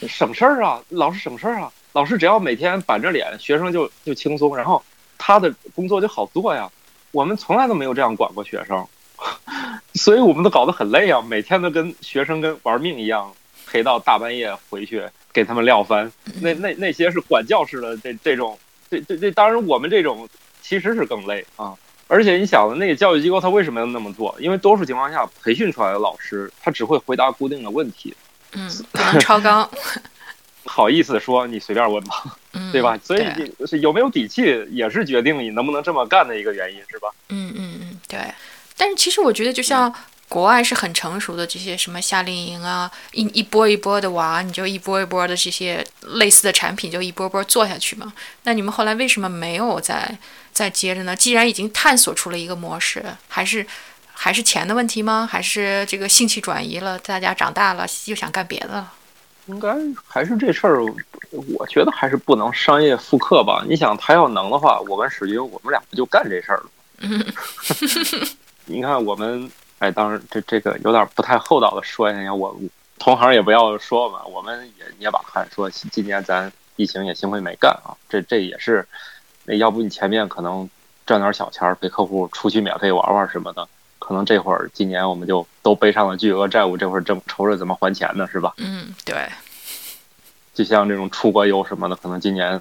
[0.06, 4.82] 省事儿啊，老师省事儿啊，老师只要每天板着脸，学生就就轻松，然后
[5.16, 6.70] 他的工作就好做呀。
[7.12, 8.84] 我们从来都没有这样管过学生，
[9.94, 13.32] 所以我们都搞得很累啊，每天都跟学生跟玩命一样。
[13.64, 18.58] 陪到大半夜回去给他们撂翻，那那那些是管教式的这这种，
[18.90, 20.28] 这这这当然我们这种
[20.60, 21.72] 其实是更累啊。
[22.06, 24.36] 而且你想，那个教育机构他为什么要那么做？
[24.38, 28.14] 因为多数情况下，培训出来的老师他只会回答固定的问题，
[28.52, 29.66] 嗯，不能超纲。
[30.66, 32.36] 好意思说你随便问吧，
[32.72, 32.98] 对吧？
[33.02, 33.24] 所以
[33.66, 37.08] 是有没有底气，也是决定你能不能这么干的一个原因，是吧？
[37.30, 38.20] 嗯嗯嗯，对。
[38.82, 39.94] 但是其实我觉得，就像
[40.26, 48.12] 国外是很成熟的这些什么夏令营啊，一一波一波的娃，你就一波一波的这些类似的产品，就一波波做下去嘛。
[48.42, 50.18] 那你们后来为什么没有再
[50.52, 51.14] 再接着呢？
[51.14, 53.64] 既然已经探索出了一个模式，还是
[54.12, 55.28] 还是钱的问题吗？
[55.30, 56.98] 还是这个兴趣转移了？
[56.98, 58.92] 大家长大了又想干别的了？
[59.46, 59.72] 应该
[60.08, 60.82] 还是这事儿，
[61.56, 63.64] 我觉得还是不能商业复刻吧。
[63.68, 66.66] 你想，他要能的话，我跟史军，我们俩不就干这事儿了？
[68.66, 72.56] 你看我们，哎，当然这这个有点不太厚道的说一下，我
[72.98, 77.96] 同行也不要说嘛，我们也捏把汗说，今年咱疫情也幸亏没干啊。
[78.08, 78.86] 这这也是，
[79.44, 80.68] 那要不你前面可能
[81.04, 83.68] 赚点小钱儿，陪客户出去免费玩玩什么的。
[83.98, 88.54] 可能这会儿今年我们就都背上了巨额债务，这会儿正愁着怎么还钱呢，是吧？
[88.58, 89.28] 嗯，对。
[90.54, 92.60] 就像这种出国游什么的，可能今年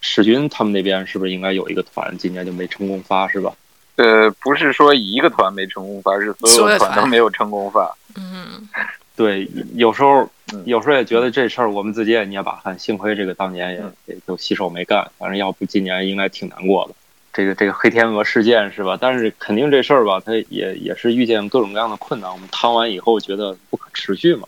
[0.00, 3.52] 史军他们那边是不是应该有一个团，今年就没成功发，是吧？
[3.96, 7.94] 呃，不是说一个团没成功发，是所有团都没有成功发。
[8.16, 8.68] 嗯，
[9.14, 10.28] 对，有时候
[10.64, 16.94] 有时候也觉得这事儿我们自己也捏把汗，幸亏这个当年也也就洗手没干，反正要不今年应该挺难过的。
[17.34, 18.98] 这个这个黑天鹅事件是吧？
[19.00, 22.30] 但是肯定这事儿吧，它也也是遇见各种各样的困难。
[22.30, 24.46] 我们趟完以后觉得不可持续嘛，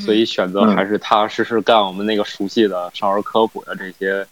[0.00, 4.26] 所以选择还是踏踏实实干我们那个熟悉的少儿科普的这些，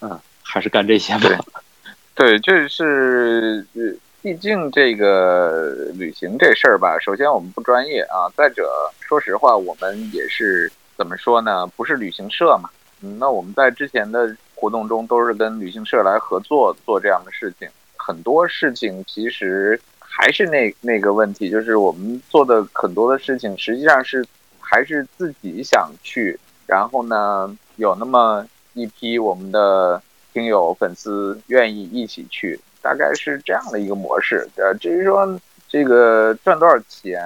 [0.00, 1.44] 嗯，还是干这些吧。
[2.16, 3.82] 对，这是呃
[4.22, 11.64] 毕竟这个旅行这事儿吧，首先我们不专业啊，再者说实话，我们也是怎么说呢？
[11.76, 12.68] 不是旅行社嘛。
[13.02, 14.36] 嗯，那我们在之前的。
[14.58, 24.24] 活动中都是跟旅行社来合作做这样的事情，很多事情其实还是那那个问题，就是我们做的很多的事情实际上是
[24.58, 30.00] 还是自己想去，然后呢有那么一批我们的
[30.36, 34.46] 听友粉丝愿意一起去，大概是这样的一个模式。
[34.56, 35.26] 呃，至于说
[35.66, 37.24] 这个赚多少钱，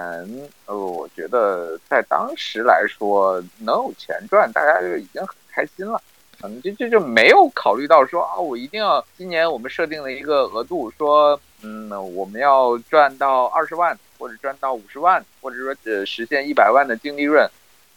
[0.67, 6.01] 呃，我觉得在当时来说能有钱赚，大家就已经很开心了。
[6.45, 17.45] 嗯，这这就没有考虑到说啊，我一定要今年我们设定了一个额度，说嗯，我们要赚到二十万，或者赚到五十万，或者说呃实现一百万的净利润，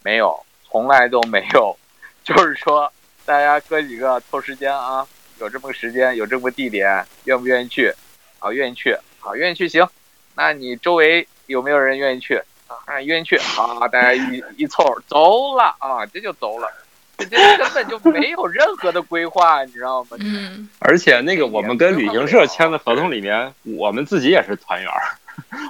[0.01, 1.77] 没有，从来都没有。
[2.25, 2.91] 就是说，
[3.25, 5.05] 大家哥几个凑时间啊，
[5.39, 7.93] 有这么个时间，有这么个地点，愿不愿意去？
[8.39, 9.87] 啊，愿意去，好，愿意去行。
[10.35, 12.41] 那你周围有没有人愿意去？
[12.67, 16.69] 啊，愿意去，好，大家一 一凑走了啊，这就走了。
[17.15, 17.25] 这
[17.57, 20.17] 根本就没有任何的规划， 你知道吗？
[20.19, 20.67] 嗯。
[20.79, 24.91] 而且那个我们跟旅行社签的合同里面，我们自己也是团员，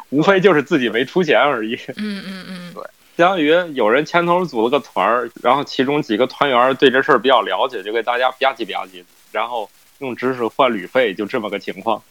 [0.10, 1.76] 无非就是自己没出钱而已。
[1.98, 2.84] 嗯嗯嗯，对。
[3.18, 12.02] 相当于有人牵头组了个团儿，然后其中几个团员对这事儿比较了解，就给大家吧唧吧唧，然后用知识换旅费，就这么个情况。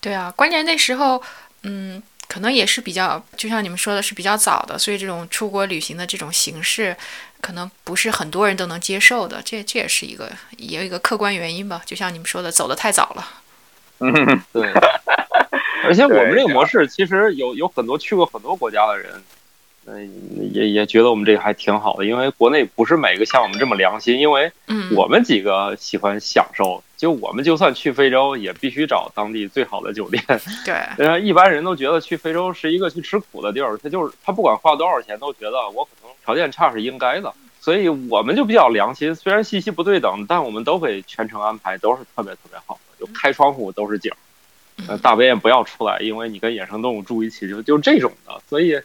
[0.00, 1.22] 对啊，关键那时候，
[1.62, 2.02] 嗯。
[2.32, 6.96] 可能也是比较，就像你们说的是比较早的，所以这种出国旅行的这种形式，
[7.40, 9.42] 可能不是很多人都能接受的。
[9.44, 11.82] 这这也是一个也有一个客观原因吧。
[11.84, 13.28] 就像你们说的，走的太早了。
[13.98, 14.70] 嗯，对。
[15.82, 19.20] 而且我们这个模式其实有有很多去过很多国家的人。
[19.86, 24.52] 嗯，也也觉得我们这个还挺好的，因为国内不是每个像我们这么良心，因为
[24.94, 30.22] 我们几个喜欢享受，就我们就算去非洲，也必须找当地最好的酒店。
[30.96, 39.14] 对，一般人都觉得去非洲是一个去吃苦的地儿，他就是他不管花多少钱，都觉得我可能条件差是应该的，所以我们就比较良心。
[39.14, 44.12] 虽然信息不对等，但我们都会全程安排，都是特别特别好的，就开窗户都是景，
[44.86, 48.78] 呃，大便也不要出来，因为你跟野生动物住一起，就就这种的，所以。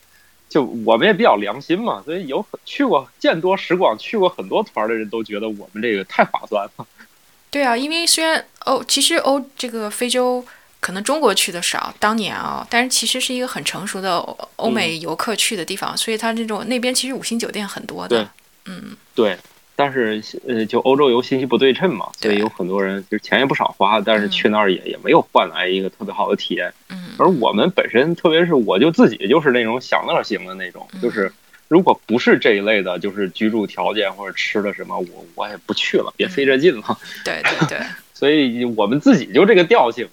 [0.55, 6.87] 就我们也比较良心嘛，所以有很去过见多识广、去过很多团的人都觉得我们这个太划算了。
[7.51, 10.45] 对啊，因为虽然欧其实欧这个非洲
[10.79, 14.17] 可能中国去的少，当年啊，但是其实是一个很成熟的
[14.55, 18.25] 欧美游客去的地方，所以它这种那边其实五星酒店很多的。
[18.63, 19.37] 嗯，对。
[19.75, 26.73] 但是呃，就欧洲游信息不对称嘛，所以有很多人就是钱也不少花，但是去那儿也也没有换来一个特别好的体验。
[26.89, 31.31] 嗯，而我们本身，特别是我就自己就是那种享乐型的那种，就是
[31.67, 36.97] 如果不是这一类的，就是居住条件或者吃的什么，我我也不去了，别费这劲了。
[37.25, 37.79] 对对对，
[38.13, 40.07] 所以我们自己就这个调性，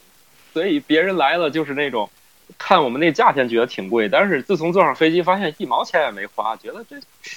[0.53, 2.11] 所以别人来了就是那种
[2.59, 6.97] 看我们那价钱觉得挺贵，但是自从坐上飞机发现一毛钱也没花，觉得这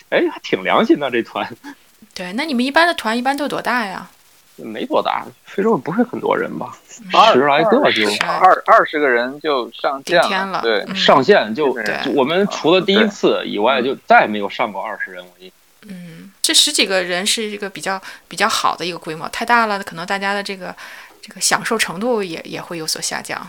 [0.10, 1.48] 哎还挺良心的这团。
[2.14, 4.10] 对，那你们一般的团一般都多大呀？
[4.58, 6.78] 没多大，非洲不会很多人吧，
[7.12, 11.76] 二十来个就二二十个人就上线顶天了对，嗯上线就
[12.16, 15.22] 我们除了第一次以外，就再也没有上过二十人。
[15.22, 15.52] 我一
[15.88, 20.74] 嗯，这十几个人是一个比较比较好的一个规模，太大了，可能大家的这个
[21.22, 23.46] 这个享受程度也也会有所下降。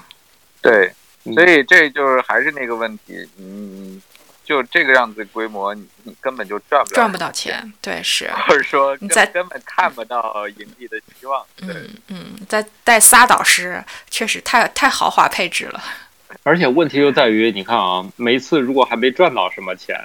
[0.61, 0.93] 对，
[1.23, 4.03] 嗯所以这就是还是那个问题，嗯，
[4.47, 11.45] 就这个样子规模，你你根本就赚不了赚不到钱，对，是，或者说你在根本看不到盈利的希望。
[11.57, 15.83] 对，嗯嗯，再带仨导师，确实太太豪华配置了。
[16.45, 20.01] 而且问题就在于，你看啊，每一次如果还没赚到什么钱，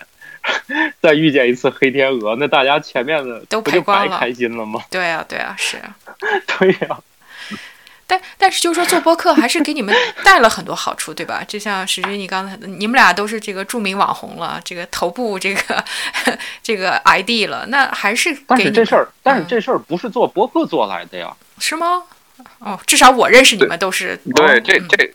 [0.99, 4.83] 再遇见一次黑天鹅，那大家前面的都不就白赔光了开心了吗？
[4.89, 5.77] 对啊，对啊，是。
[6.47, 6.99] 对呀、
[8.11, 11.41] 但但是就是说做播客还是给你们 带了很多好处，对吧？
[11.47, 15.61] 就像史军你刚才，你们俩都是这个著名网红了，这个头部这个
[16.61, 21.33] 这个 ID 了，那还是给你但是这事儿，但是嗯这事儿不是做播客做来的呀。
[21.57, 22.03] 是吗？
[22.59, 25.13] 哦，至少我认识你们都是对，这这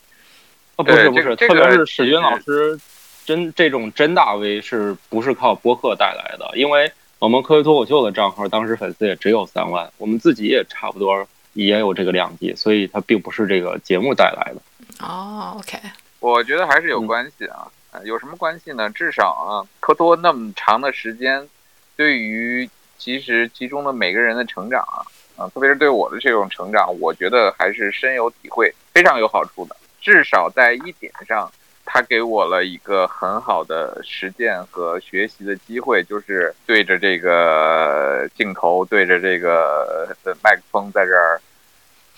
[0.77, 2.79] 啊，不是不是，这个特别是史军老师，
[3.27, 6.51] 真这种真大 V 是不是靠播客带来的？
[6.57, 11.27] 因为我们科学脱口秀的账号当时粉丝也只有三万，我们自己也差不多
[11.57, 14.61] 也有这个量级，所以它并不是这个节目带来的。
[15.05, 15.79] 哦，OK，
[16.21, 17.67] 我觉得还是有嗯关系啊。
[17.93, 18.91] 呃有什么关系呢？
[18.91, 21.49] 至少啊，科多那么长的时间，
[21.97, 25.01] 对于其实其中的每个人的成长啊，
[25.37, 29.75] 啊，特别是对我的这种成长，我觉得还是深有体会，非常有好处的。
[30.01, 31.51] 至少在一点上，
[31.87, 41.41] 他给我了一个很好的实践和学习的机会，就是对着这个镜头，对着这个呃麦克风，在这儿，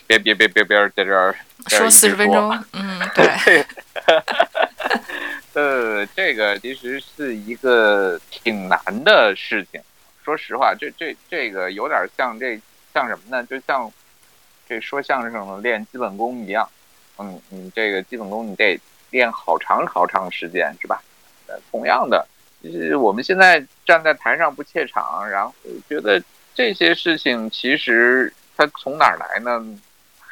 [0.08, 1.36] 别别别别别，在这儿
[1.68, 3.66] 说四十分钟， 嗯，对，对，
[5.52, 9.78] 呃，这个其实是一个挺难的事情。
[10.24, 12.58] 说实话，这这这个有点像这
[12.94, 13.44] 像什么呢？
[13.44, 13.92] 就像
[14.66, 16.66] 这说相声的练基本功一样。
[17.18, 18.80] 嗯，你这个基本功你得
[19.10, 21.02] 练好长好长时间，是吧？
[21.48, 22.26] 呃，同样的，
[22.64, 25.54] 就是我们现在站在台上不怯场，然后
[25.86, 26.22] 觉得
[26.54, 29.62] 这些事情其实它从哪儿来呢？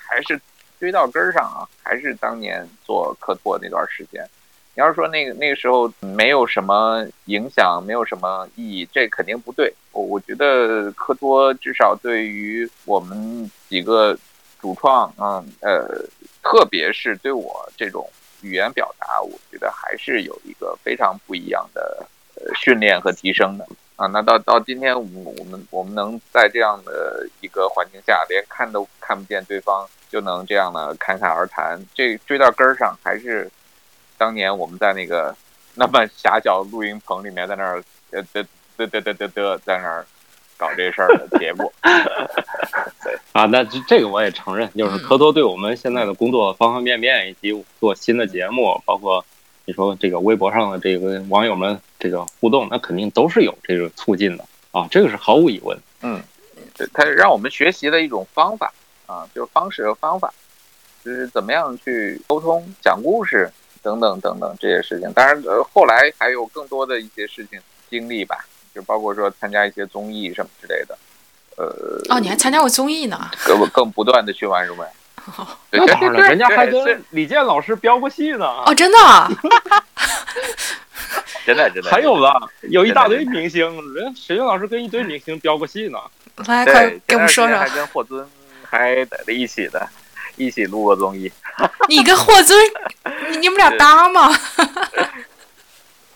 [0.06, 0.40] 还是
[0.78, 4.24] 追到根儿上啊，还是当年做科托那段时间。
[4.74, 9.72] 你要说那个那个时候没有什么影响，没有什么意义，这肯定不对。
[9.92, 14.14] 我我觉得科托至少对于我们几个
[14.60, 15.88] 主创，嗯呃，
[16.42, 18.06] 特别是对我这种
[18.42, 24.06] 语言表达，我觉得还是有一个非常不一样的呃训练和提升的啊。
[24.06, 33.50] 那到到今天，我们我们我们能在这样的一个环境下，连看都看不见对方，就能这样的侃侃而谈，这追到根儿上，还是
[34.16, 35.34] 当年我们在那个
[35.74, 38.44] 那么狭小录音棚里面，在那儿呃嘚
[38.78, 40.06] 嘚嘚嘚嘚嘚，在那儿
[40.56, 41.72] 搞这事儿的结果。
[43.32, 49.22] 啊，那这这个我也承认，就是嗯科多对我们现在的工作方方面面，以及做新的节目，包括
[49.66, 55.76] 你说这个微博上的这个网友们这个互动，那肯定都是有这个促进的啊，这个是毫无疑问。
[56.02, 56.22] 嗯
[56.92, 58.72] 它让我们学习的一种方法
[59.06, 60.32] 啊，就是方式和方法，
[61.04, 63.50] 就是怎么样去沟通、讲故事
[63.82, 65.12] 等等等等这些事情。
[65.12, 67.58] 当然，呃，后来还有更多的一些事情
[67.90, 70.98] 经历吧，就包括说参加一些综艺什么之类的，
[71.56, 73.30] 呃，哦，你还参加过综艺呢？
[73.44, 74.90] 更更不断的去玩什么呀？
[75.70, 78.46] 对那当然了，人家还跟李健老师飙过戏呢。
[78.46, 79.28] 哦，真的啊？
[81.44, 82.28] 真的真的还有呢，
[82.62, 83.60] 有一大堆明星，
[83.94, 85.98] 人沈云老师跟一堆明星飙过戏呢。
[86.46, 88.28] 来，快对，给我们说说还，跟霍尊
[88.68, 89.88] 还在了一起的，
[90.36, 91.30] 一起录过综艺。
[91.88, 92.58] 你跟霍尊，
[93.30, 94.28] 你你们俩搭吗？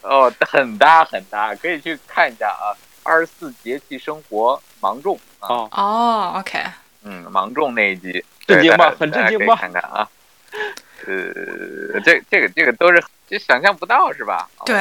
[0.03, 2.75] 哦，很搭很搭，可以去看一下啊。
[3.03, 6.63] 二十四节气生活芒种啊，哦，哦，OK，
[7.03, 8.23] 嗯，芒种那一集，
[8.55, 10.09] 震惊吧很震惊吧看看啊。
[11.07, 14.49] 呃，这这个这个都是就想象不到是吧？
[14.67, 14.77] 对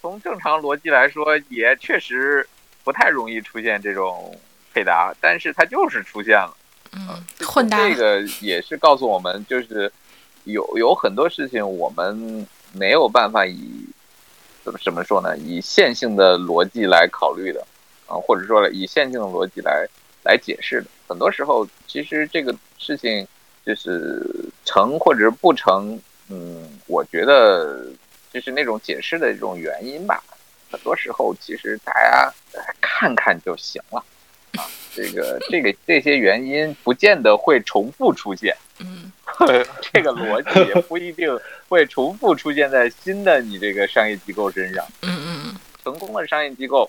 [0.00, 2.48] 从正常逻辑来说，也确实
[2.82, 4.38] 不太容易出现这种
[4.72, 6.56] 配搭，但是它就是出现了。
[6.92, 9.92] 嗯，混搭，这个也是告诉我们，就是
[10.44, 13.84] 有有很多事情我们没有办法以
[14.64, 15.36] 怎么怎么说呢？
[15.36, 17.60] 以线性的逻辑来考虑的
[18.06, 19.86] 啊，或者说以线性的逻辑来
[20.24, 20.86] 来解释的。
[21.10, 23.26] 很多时候，其实这个事情
[23.66, 24.24] 就是
[24.64, 25.98] 成或者是不成，
[26.28, 27.84] 嗯，我觉得
[28.32, 30.22] 就是那种解释的这种原因吧。
[30.70, 32.32] 很多时候，其实大家
[32.80, 33.98] 看看就行了。
[34.52, 34.62] 啊，
[34.94, 39.10] 这个这个这些原因不见得会重复出现，嗯
[39.92, 41.36] 这个逻辑也不一定
[41.68, 44.86] 会重复出现在新的你这个商业机构身上。
[45.02, 46.88] 嗯嗯成功的商业机构，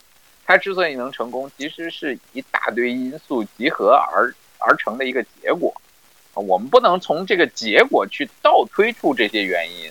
[0.51, 5.73] 它之所以能成功，其实是一大堆因素集合而而成的一个结果
[6.33, 6.43] 啊。
[6.43, 9.89] 我们不能从这个结果去倒推出这些原因，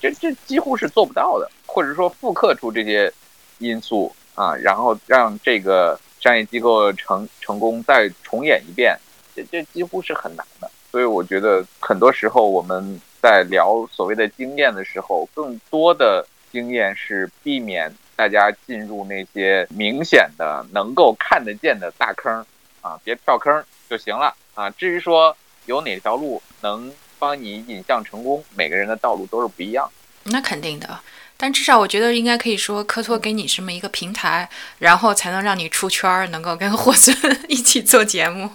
[0.00, 3.12] 这这几乎是做不到的，或者说复刻出这些
[3.58, 8.96] 因素啊，然后让这个商业机构成成功再重演一遍，
[9.34, 10.70] 这这几乎是很难的。
[10.92, 22.44] 所以我觉得很多时候我们在聊所谓的经验的时候，更多的经验是避免大家进入那些明显的能够看得见的大坑
[22.82, 24.68] 啊，别跳坑就行了啊。
[24.70, 25.36] 至于说。
[25.68, 28.42] 有哪条路能帮你引向成功？
[28.56, 29.86] 每个人的道路都是不一样。
[30.22, 30.98] 那肯定的，
[31.36, 34.48] 但至少我觉得应该可以说，科托给你这么一个平台，
[34.78, 37.14] 然后才能让你出圈，能够跟霍尊
[37.48, 38.50] 一起做节目。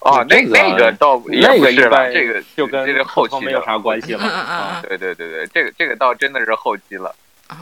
[0.00, 2.08] 哦， 那那个倒那个是吧？
[2.08, 4.20] 这个就跟这个后期没有啥关系了。
[4.24, 7.14] 嗯嗯嗯，对对对对，这个这个倒真的是后期了。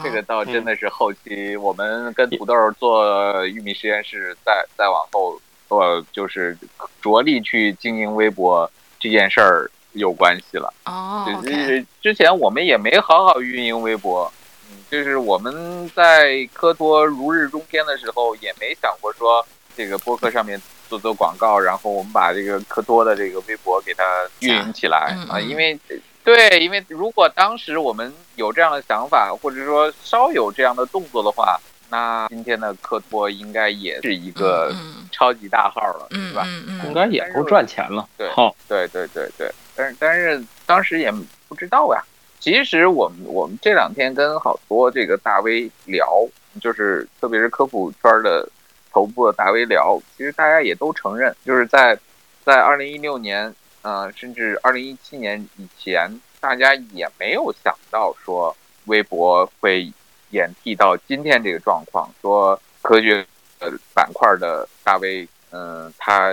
[0.03, 5.39] 这个倒真的是后期，我们跟土豆做玉米实验室，再再往后。
[5.69, 6.55] 做就是
[7.01, 8.69] 着力去经营微博
[8.99, 11.25] 这件事儿有关系了哦。
[11.43, 14.31] 就是之前我们也没好好运营微博，
[14.69, 19.43] 嗯，就是我们在科托如日中天的时候，也没想过说
[19.75, 24.03] 这个播客上面做做广告，然后我们把这个科托的这个微博给它
[24.41, 25.39] 运营起来啊。
[25.39, 25.79] 因为
[26.23, 31.59] 对，因为如果当时我们有这样的想法，或者说稍有这样的动作的话。
[31.89, 34.73] 那今天的科托应该也是一个
[35.11, 36.43] 超级大号了，是吧？
[36.87, 38.09] 应该也够赚钱了。
[38.17, 38.27] 对，
[38.67, 39.51] 对，对，对，对。
[39.75, 41.11] 但是，但是当时也
[41.47, 42.03] 不知道呀。
[42.39, 46.27] 其实我们我们这两天跟好多这个大 V 聊，
[46.59, 48.49] 就是特别是科普圈的
[48.91, 51.95] 头部的大 V 聊，其实大家也都承认，就是在
[52.43, 53.53] 在二零一六年，
[53.83, 59.93] 呃，甚至二零一七年以前，大家也没有想到说微博会。
[60.33, 63.23] 演替到今天这个状况，说科学
[63.59, 66.31] 呃板块的大 V，嗯，他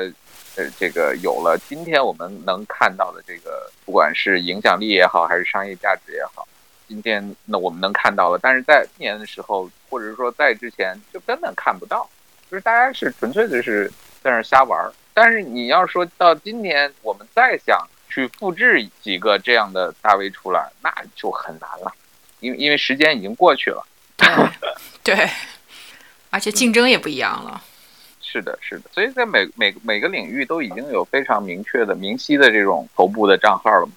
[0.56, 6.48] 呃这个有了今天我们能看到的这个，不管是影响力也好，还是商业价值也好，
[6.88, 12.08] 今天那我们能看到了，但是在今年的时候，或者说在之前就根本看不到，
[12.50, 13.92] 就是大家是纯粹的是
[14.22, 14.90] 在那瞎玩儿。
[15.12, 21.92] 但是你要说到今天，我们再想去复制几个这样的大 V 出来，那就很难了，
[22.40, 23.86] 因为因为时间已经过去了。
[25.02, 25.28] 对，
[26.30, 27.62] 而且竞争也不一样了。
[28.20, 33.92] 是的，是的，所以在每每每个领域都已经有非常明确的、明晰的这种头部的账号了嘛。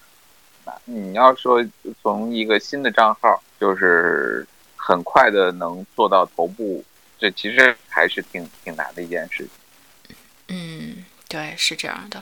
[0.66, 1.64] 那你要说
[2.02, 6.84] 从一个新的账号，就是很快的能做到头部，
[7.20, 10.16] 这其实还是挺挺难的一件事情。
[10.48, 10.83] 嗯，
[11.34, 12.22] 对，是这样的。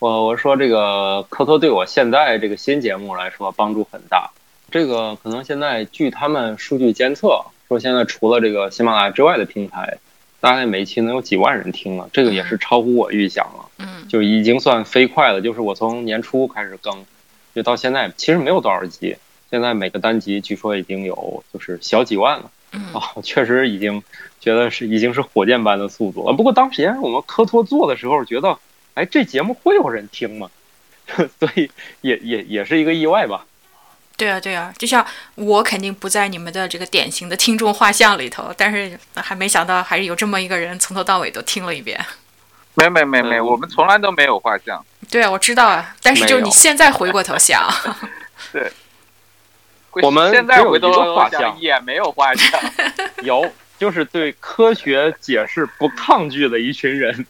[0.00, 4.30] 我我说这个科托对我现在这个新节目来说帮助很大。
[4.70, 9.96] 这个可能现在据他们数据监测说，现在除了这个喜马拉雅之外的平台，
[10.40, 13.64] 大概每一期能有几万人听了，这个也是超乎我预想了。
[13.78, 15.40] 嗯，就已经算飞快了。
[15.40, 17.06] 就是我从年初开始更，
[17.54, 19.16] 就到现在其实没有多少集，
[19.50, 22.50] 现在每个单集据说已经有就是小几万了。
[22.92, 24.02] 啊，确实已经
[24.40, 26.32] 觉得是已经是火箭般的速度了。
[26.34, 28.58] 不过当时我们科托做的时候，觉得
[28.94, 30.50] 哎这节目会有人听吗？
[31.38, 31.70] 所以
[32.00, 33.44] 也也也是一个意外吧。
[34.16, 35.04] 对啊，对啊，就像
[35.34, 42.00] 我肯定不在你们的这个典型的听众画像里头，但是还没想到还是有这么一个人从头到尾都听了一遍。
[42.76, 44.84] 没没没没，我们从来都没有画像。
[45.10, 47.68] 对啊，我知道啊，但是就是你现在回过头想，
[48.52, 48.72] 对，
[50.02, 52.60] 我们现在回头画像也没有画像，
[53.22, 57.26] 有就是对科学解释不抗拒的一群人。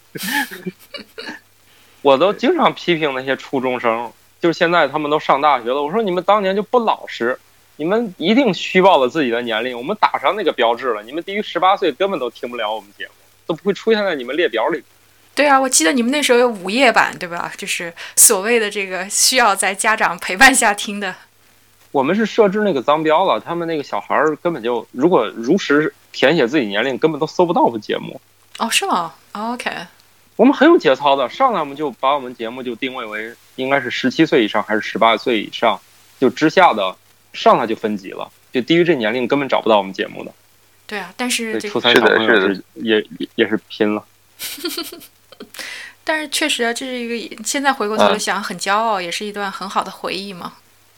[2.02, 4.12] 我都经常批评那些初中生。
[4.40, 7.38] 就是现在他们都上大学了，我说你们当年就不老实，
[7.76, 13.12] 你们一定虚报了自己的年龄，我们打上那个标志了，你们低于十八岁根本都听不了我们节目，
[13.46, 14.82] 都不会出现在你们列表里。
[15.34, 17.50] 对啊，我记得你们那时候有午夜版，对吧？
[17.56, 21.14] 就是所谓的这个需要在家长陪伴下听的。
[21.95, 28.20] 我们是设置那个脏标了，他们那个小孩儿根本就如果如实填写自己年龄，根本都搜不到我们节目。
[28.59, 29.70] 哦，是吗？OK。
[30.34, 35.80] 我们很有节操的，上来我们就把我们节目就定位为应该是十七岁以上还是十八岁以上，
[36.18, 36.97] 就之下的
[37.32, 40.32] 上来就分级了，就低于这年龄根本找不到我们节目的。
[40.88, 44.05] 对啊，但是初三小朋友是也也也是拼了。
[46.03, 50.55] 但是确实啊，这是一个现在回过头想很骄傲，也是一段很好的回忆嘛。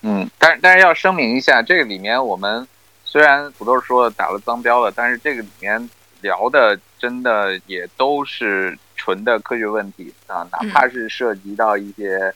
[0.07, 2.67] 嗯，但是但是要声明一下，这个里面我们
[3.05, 5.91] 虽然土豆说打了脏标了，但是这个里面
[6.23, 8.79] 聊的真的也都是。
[8.99, 12.35] 纯的科学问题啊，哪怕是涉及到一些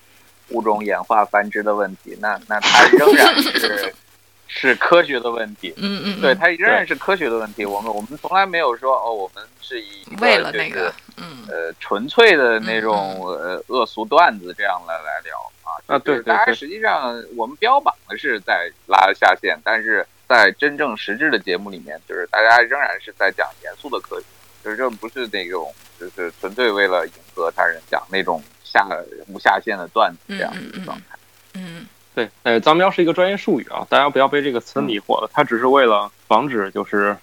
[0.50, 3.92] 物种演化繁殖的问题，那那它仍然是
[4.46, 5.72] 是科学的问题。
[5.80, 7.64] 嗯嗯，对，它仍然是科学的问题。
[7.64, 15.34] 我们我们从来没有说哦，我们是以为了那个，嗯呃，纯粹的那种呃恶俗段子这样来来聊
[15.90, 15.96] 啊。
[15.96, 24.26] 啊，对，大家实际上我们标榜的是在拉下线，但是在真正实质的节目里面，就是大家仍然是在讲严肃的科学，
[24.64, 28.86] 就是这不是那种就是纯粹为了迎合他人讲那种下
[29.28, 31.18] 无下限的段子这样的一个状态。
[31.54, 31.86] 嗯。
[32.12, 35.30] 对，呃，脏标是一个专业术语啊，大家不要被这个词迷惑了。
[35.32, 37.16] 它只是为了防止就是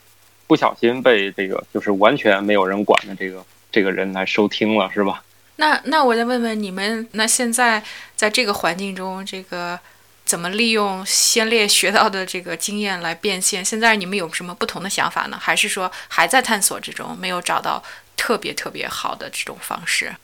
[0.47, 5.21] 不小心被这个就是完全没有人管的这个这个人来收听了，是吧？
[5.57, 7.83] 那那我再问问你们，那现在
[8.15, 9.79] 在这个环境中，这个
[10.23, 13.63] 怎么利用先烈学到的这个经验来变现？
[13.65, 15.37] 现在你们有什么不同的想法呢？
[15.39, 17.83] 还是说还在探索之中，没有找到
[18.15, 20.15] 特别特别好的这种方式？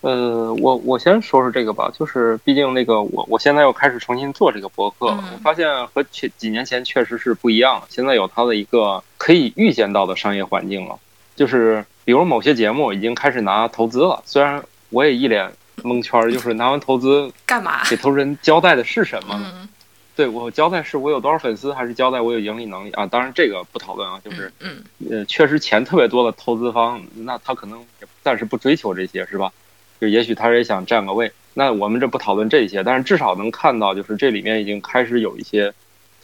[0.00, 7.82] 呃，我我先说说这个吧，就是毕竟那个我我现在又开始重新做这个博客，我发现和几几年前确实是不一样。
[7.90, 10.96] 现在有它的一个可以预见到的商业环境了，
[11.34, 17.88] 就是比如某些节目已经开始拿投资了，虽然我也一脸蒙圈，就是拿完投资干嘛？
[17.88, 19.40] 给投资人交代的是什么？
[19.44, 19.68] 嗯，
[20.16, 23.06] 对我交代是我有多少粉丝，还是交代我有盈利能力啊？
[23.06, 29.52] 当然这个不讨论啊，就是嗯呃，确实钱特别多的投资方，那他可能也暂时不追求这些，是吧？
[30.00, 35.74] 就也许他也想占个位，那我们这不讨论这些，但是至少能看到，就是这里面已经开始有一些，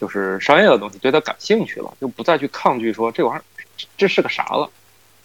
[0.01, 3.43] 就是商业的东西对他感兴趣了，就不再去抗拒说这玩意儿
[3.99, 4.71] 这是个啥了，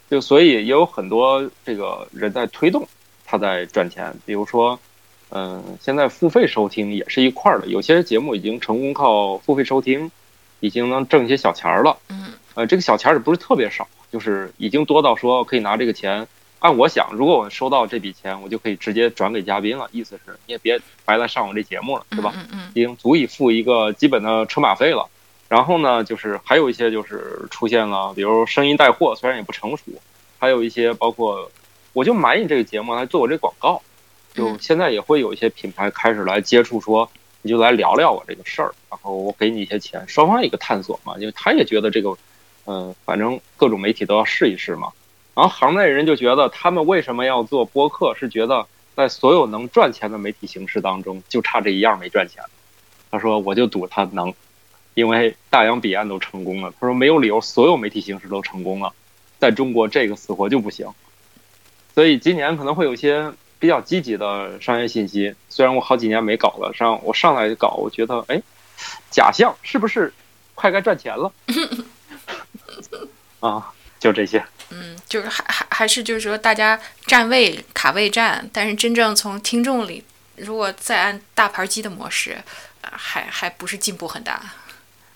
[0.09, 2.87] 就所以也有很多这个人在推动
[3.29, 4.79] 他在赚钱，比如说，
[5.29, 10.09] 嗯，现在付费收听也是一块儿的，有些节目已经成功靠付费收听，
[10.61, 16.27] 已经能挣一些小钱儿了，嗯，呃，这个小钱儿也不是特别少，就是已经多到说可以拿这个钱。
[16.57, 19.87] 按我想，如果我收到这笔钱，我就可以直接转给嘉宾了。
[19.91, 22.33] 意思是，你也别白来上我这节目了，是吧？
[22.35, 25.07] 嗯嗯，已经足以付一个基本的车马费了。
[25.47, 29.83] 然后呢，就是还有一些就是出现了，比如声音带货，虽然也不成熟，
[30.37, 31.49] 还有一些包括，
[31.93, 33.81] 我就买你这个节目来做我这广告。
[34.33, 37.09] 就现在也会有一些品牌开始来接触，说
[37.41, 42.15] 你就来聊聊我这个事儿，然后我给你一些钱，双方一个探索嘛，因为他也觉得这个，
[42.65, 44.91] 嗯，反正各种媒体都要试一试嘛。
[45.33, 48.13] 然后行内人就觉得，他们为什么要做播客？
[48.13, 52.43] 是觉得在所有能赚钱的媒体形式当中，就差这一样没赚钱。
[53.09, 54.33] 他说：“我就赌他能，
[54.93, 58.93] 因为大洋彼岸都成功了。”他说：“没有理由所有媒体形式都成功了，
[59.39, 60.87] 在中国这个死活就不行。”
[61.99, 63.29] 所以今年可能会有一些
[63.59, 65.35] 比较积极的商业信息。
[65.49, 68.41] 虽然我好几年没搞了，上我上来搞，我觉得哎，
[69.11, 70.13] 假象是不是
[70.55, 71.29] 快该赚钱了？
[73.41, 73.69] 啊，
[73.99, 74.41] 就这些。
[74.69, 80.01] 嗯，就是还还还是就是说，大家站位卡位站，但是真正从听众里，
[80.37, 82.37] 如果再按大盘机的模式，
[82.81, 84.41] 还还不是进步很大。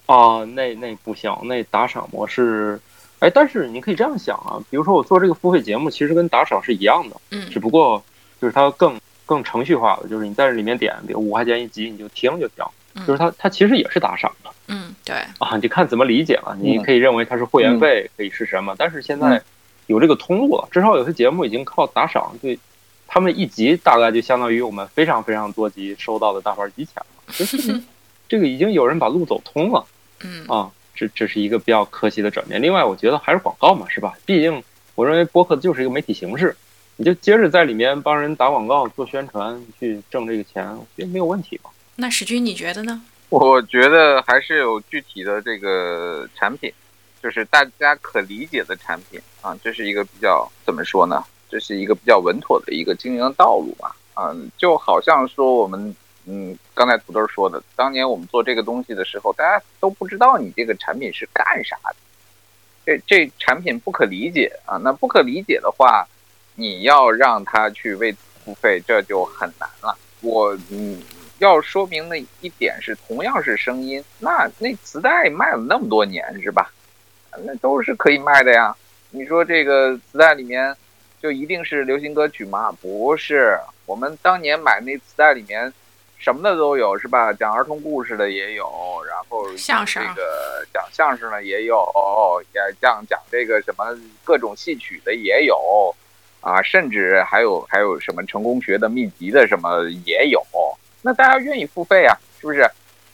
[0.08, 2.78] 哦，那那不行，那打赏模式，
[3.24, 8.03] 哎，但是你可以这样想啊，比如说我做这个付费节目，其实跟打赏是一样的，嗯，只不过
[8.41, 12.65] 就是它更更程序化了，就是你在这里面点，比如五块钱一集，你就听就行，
[13.07, 14.49] 就是它它其实也是打赏的。
[14.67, 16.53] 嗯，对啊，你看怎么理解了？
[16.59, 18.76] 你可以认为它是会员费，可以是什么？
[18.78, 19.41] 但是现在
[19.88, 22.59] 有这个通路了，至少有些节目已经靠打赏，对
[23.07, 27.05] 他们一集大概就相当于我们非常非常多集收到的大盘机钱了。
[27.38, 27.82] 就是
[28.28, 29.86] 这个已经有人把路走通了。
[30.26, 32.62] 嗯啊，这这是一个比较可惜的转变。
[32.62, 34.14] 另外，我觉得还是广告嘛，是吧？
[34.26, 34.64] 毕竟
[34.96, 36.56] 我认为播客就是一个媒体形式，
[36.98, 41.70] 你就接着在里面帮人打广告、做宣传，去挣这个钱，我觉得没有问题吧。
[41.96, 43.02] 那史军，你觉得呢？
[43.30, 46.72] 我觉得还是有具体的这个产品，
[47.22, 51.24] 就是大家可理解的产品啊，这是一个比较怎么说呢？
[51.50, 53.96] 这是一个比较稳妥的一个经营道路吧。
[54.16, 61.95] 嗯，就好像说我们，嗯，刚才土豆说的，当年我们做这个东西的时候，大家都不知道你这个产品是干啥的，
[62.86, 64.78] 这这产品不可理解啊。
[64.78, 66.07] 那不可理解的话，
[66.55, 69.97] 你要让他去为此付费，这就很难了。
[70.21, 71.01] 我嗯。
[71.39, 76.71] 要说明的一点是，同样是声音，那那磁带卖了那么多年，是吧？
[77.43, 78.74] 那都是可以卖的呀。
[79.09, 80.74] 你说这个磁带里面
[81.21, 82.71] 就一定是流行歌曲吗？
[82.80, 85.74] 不是，我们当年买那磁带里面
[86.24, 87.34] 什么的都有，是吧？
[87.34, 91.76] 讲儿童故事的也有，然后相声这个讲相声的也有，
[92.53, 93.86] 也讲讲这个什么
[94.24, 95.93] 各种戏曲的也有，
[96.39, 100.41] 啊，甚至还有还有什么成功学的秘籍的什么也有。
[101.01, 102.15] 那大家愿意付费啊？
[102.39, 102.65] 是不是？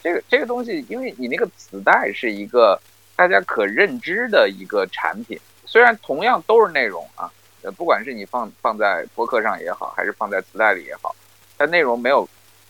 [0.04, 2.80] 这个这个东西，因为你那个磁带是一个
[3.16, 5.36] 大家可认知的一个产品，
[5.66, 7.28] 虽然同样都是内容啊，
[7.64, 11.16] 呃，不管是你放放在博客上也好，还是放在磁带里也好，
[11.58, 12.30] 它内容没有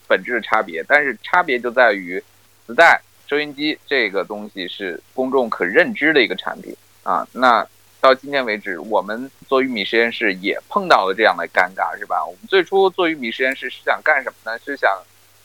[0.10, 2.22] 本质的差别，但是差别就在于
[2.66, 7.26] 磁带收音机这个东西是公众可认知的一个产品啊。
[7.32, 7.66] 那
[8.02, 12.26] 到今天为止，我们做玉米实验室也碰到了这样的尴尬，是吧？
[12.26, 14.58] 我们最初做玉米实验室是想干什么呢？
[14.66, 14.90] 是想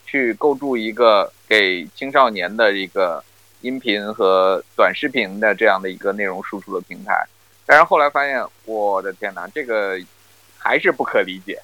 [0.06, 3.22] 去构筑一个给青少年的一个
[3.60, 7.26] 音频和短视频的这样的一个内容输出的平台。
[7.66, 9.98] 但是后来发现，我的天哪，这个
[10.56, 11.60] 还是不可理解，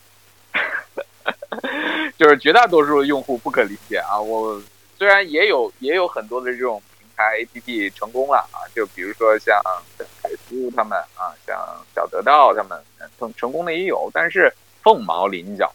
[2.21, 4.21] 就是绝大多数用户不可理解啊！
[4.21, 4.61] 我。
[4.99, 9.59] 虽然也有也有很多的这种平台 APP 成功了啊，就比如说像
[9.97, 11.59] 凯夫他们啊，像
[11.95, 12.79] 小得到他们
[13.19, 14.53] 成成功的也有，但是
[14.83, 15.73] 凤毛麟角。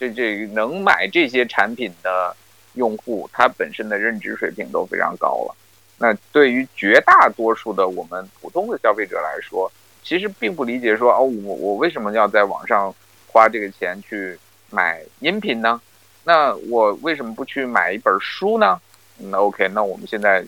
[0.00, 2.34] 这这能买这些产品的
[2.72, 5.54] 用户，他本身的认知水平都非常高了。
[5.98, 9.70] 那对于绝大多数的我们普通的消费者来说，
[10.02, 12.94] 其实并不理解说哦，我我为什么要在网上
[13.26, 14.38] 花这个钱去
[14.70, 15.80] 买音频呢？
[16.24, 18.80] 那我为什么不去买一本书呢？
[19.18, 20.44] 那 OK，那我们现在，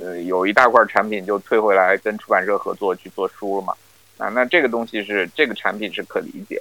[0.00, 3.72] 呃，有一大块产品就退回来跟出版社合作去做书了嘛？
[4.18, 6.60] 啊，那这个东西是这个产品是可理解，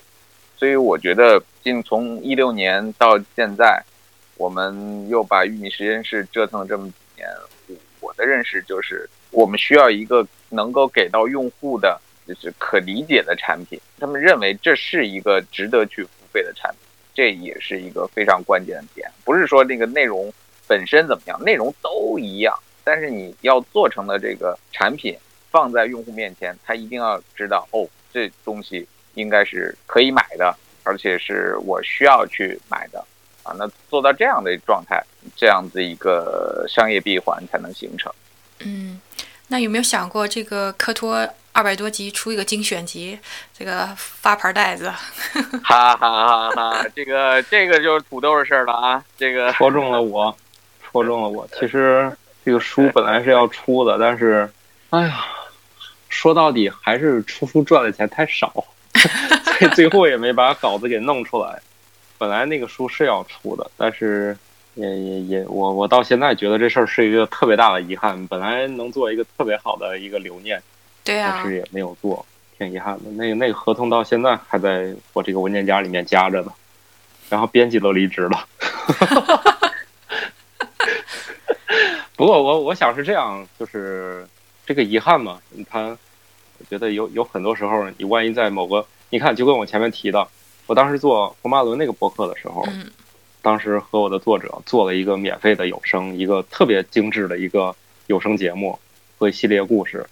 [0.58, 3.84] 所以我觉得，进从一六年到现在，
[4.38, 7.28] 我们又把玉米实验室折腾了这么几年，
[8.00, 16.06] 我的认识就是，我们需要一个能够给到用户的，就是可理解的产品，他们认为这是一个值得去
[16.36, 16.80] 费的产品。
[17.14, 20.30] 这也是一个非常关键的点，不是说那个内容
[20.68, 25.18] 本身怎么样，内容都一样，但是你要做成的这个产品
[25.50, 33.00] 放在用户面前，他一定要知道，哦，这东西应该是可以买的，而且是我需要去买的，
[33.44, 35.02] 啊，那做到这样的状态，
[35.38, 38.12] 这样子一个商业闭环才能形成。
[38.60, 39.00] 嗯，
[39.48, 41.28] 那有没有想过这个科托？
[41.58, 43.18] 二百多集出一个精选集，
[43.58, 44.91] 这个发牌袋子，
[45.64, 46.86] 哈哈哈哈！
[46.93, 49.02] 这个这个就是土豆的事儿了啊！
[49.18, 50.38] 这个戳中了我，
[50.84, 51.48] 戳中了我。
[51.58, 52.12] 其实
[52.43, 54.52] 这个书本来是要出的，但是，
[54.89, 55.26] 哎呀，
[56.10, 58.52] 说到底还是出书赚的钱太少，
[59.58, 61.58] 所以最后也没把稿子给弄出来。
[62.18, 64.38] 本来那个书是要出的，但是
[64.76, 68.28] 也也也，我我到现在觉得这事儿是一个特别大的遗憾。
[68.28, 70.62] 本来能做一个特别好的一个留念。
[71.04, 72.26] 对但是也没有做，
[72.58, 73.12] 挺遗憾的。
[73.12, 76.52] 那个那个合同到现在还在我这个文件夹里面夹着呢，
[77.30, 78.48] 然后编辑都离职了。
[82.18, 84.28] 不过我我想是这样，就是
[84.66, 85.40] 这个遗憾嘛。
[85.70, 85.96] 他
[86.58, 90.28] 我觉得有有很多时候，你万一在某个，你看，就跟我前面提的，
[90.66, 92.66] 我当时做红马伦那个博客的时候，
[93.46, 97.76] 当时和我的作者做了一个免费的有声，一个特别精致的一个
[98.08, 98.80] 有声节目
[99.20, 100.04] 和一系列故事。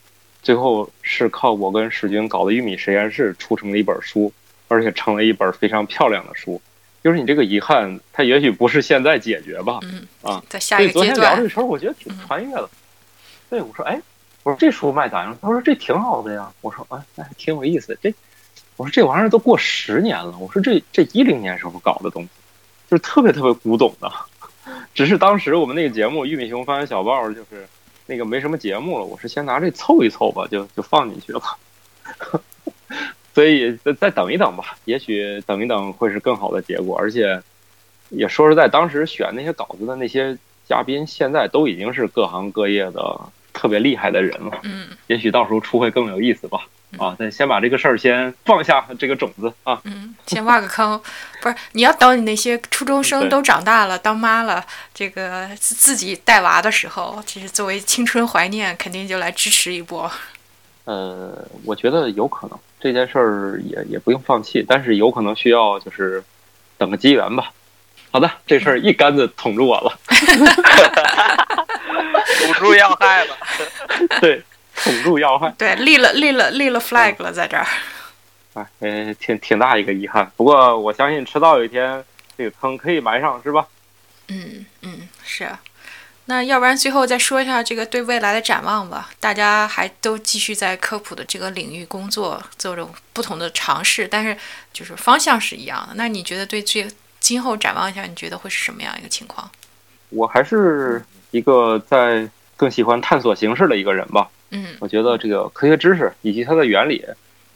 [0.44, 4.32] 最后是靠我跟史军搞的玉米实验室出成了一本书，
[4.68, 6.62] 而且成了一本非常漂亮的书。
[7.04, 9.80] 就是你这个遗憾，它也许不是现在解决吧？
[9.82, 11.08] 嗯啊，在下一个阶段。
[11.08, 12.70] 昨天聊这事儿，我觉得挺穿越的。
[13.50, 14.00] 对，我说，哎，
[14.44, 15.36] 我说这书卖咋样？
[15.42, 16.52] 他说这挺好的呀。
[16.62, 17.98] 我说，哎，那还挺有意思。
[18.00, 18.14] 这，
[18.78, 20.38] 我说这玩意儿都过十年了。
[20.38, 22.30] 我说这这一零年时候搞的东西，
[22.94, 24.12] 就是特别特别古董的。
[24.94, 27.68] 只是当时我们那个节目《玉米熊翻小报》就是。
[28.06, 31.42] 那个没什么节目了，我是先拿这凑一凑吧，就就放进去了。
[33.34, 36.98] 所以再再等一等吧，也许等一等会是更好的结果。
[36.98, 37.42] 而且
[38.10, 40.38] 也说实在，当时选那些稿子的那些
[40.68, 43.18] 嘉宾，现在都已经是各行各业的
[43.54, 44.60] 特别厉害的人了。
[44.64, 46.68] 嗯，也许到时候出会更有意思吧。
[46.98, 49.80] 啊，那先把这个事儿先放下这个种子啊。
[49.84, 51.02] 嗯，先挖个坑，
[51.42, 54.64] 不是你要等你那些初中生都长大了当妈了，
[54.94, 60.10] 这个自自己带娃的时候，其实作为青春怀念，肯定就来支持一波。
[60.86, 61.34] 呃，
[61.64, 66.24] 我觉得有可能这件事儿也也不用放弃，但是有可能需要就是
[66.78, 67.52] 等个机缘吧。
[68.12, 70.00] 好的，这事儿一竿子捅住我了，
[72.40, 73.36] 捅住要害了。
[74.22, 74.44] 对。
[74.76, 77.66] 捅住要害，对，立了立了立了 flag 了，在这儿。
[78.54, 80.32] 哎，呃，挺挺大一个遗憾。
[80.36, 82.04] 不过我相信，迟早有一天
[82.38, 83.68] 这个坑可以埋上，是吧？
[84.28, 85.50] 嗯嗯，是。
[86.26, 89.10] 那要不然最后再说一下这个对未来的展望吧。
[89.20, 94.38] 大家还都继续在科普的这个领域工作，做着不同的尝试，但是
[94.72, 95.96] 就是方向是一样的。
[95.96, 96.88] 那你觉得对这
[97.20, 99.52] 今后展望一下，你觉得会是什么样一个情况？
[100.10, 104.30] 我还是一个在更喜欢探索形式的一个人吧。
[104.54, 107.04] 嗯，我觉得这个科学知识以及它的原理，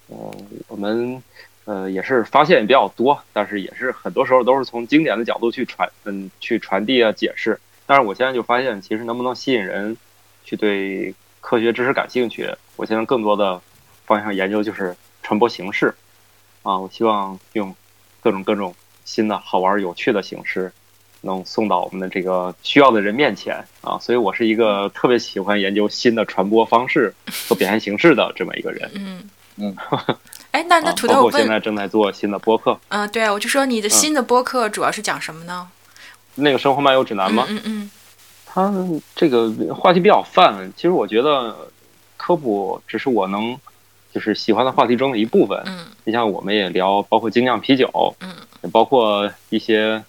[0.10, 0.34] 嗯，
[0.68, 1.22] 我们
[1.66, 7.60] 呃也是发现比较多，但是也是很多时候都是从经典的角度去传，嗯，去传递啊解释。
[7.86, 9.96] 但是我现在就发现，其实能不能吸引人
[10.44, 13.62] 去对科学知识感兴趣，我现在更多的
[14.06, 15.94] 方向研究就是传播形式
[16.64, 16.80] 啊。
[16.80, 17.76] 我希望用
[18.20, 18.76] 各种各种
[19.06, 20.74] 新的好玩有趣的形式
[21.22, 23.98] 能送到我们的这个需要的人面前啊。
[24.00, 27.14] 所以我是一个特别喜欢研究新的传播方式
[27.48, 28.90] 和表现形式的这么一个人。
[28.94, 29.76] 嗯嗯。
[30.52, 32.80] 哎，那那土豆，包括现在正在做新的播客。
[32.88, 35.68] 嗯，对啊，我就说你的新的播客主要是讲什么呢？
[36.36, 37.46] 那个生活漫游指南吗？
[37.50, 37.92] 嗯嗯。
[38.46, 38.74] 它
[39.16, 41.56] 这个话题比较泛，其实我觉得
[42.16, 43.56] 科普只是我能
[44.12, 45.62] 就是喜欢的话题中的一部分。
[45.66, 45.86] 嗯。
[46.06, 50.02] 你像我们也聊，包括精酿啤酒，嗯，也包括一些，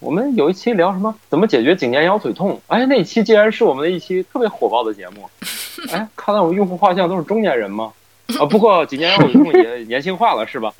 [0.00, 2.60] 我们有一期聊什么怎么解决颈肩腰腿痛？
[2.68, 5.28] 哎，那期竟然是我们的一期特别火爆的节目。
[5.92, 7.92] 哎，看来我们用户画像都是中年人吗？
[8.38, 10.72] 啊，不过颈肩腰腿痛也 年轻化了，是吧？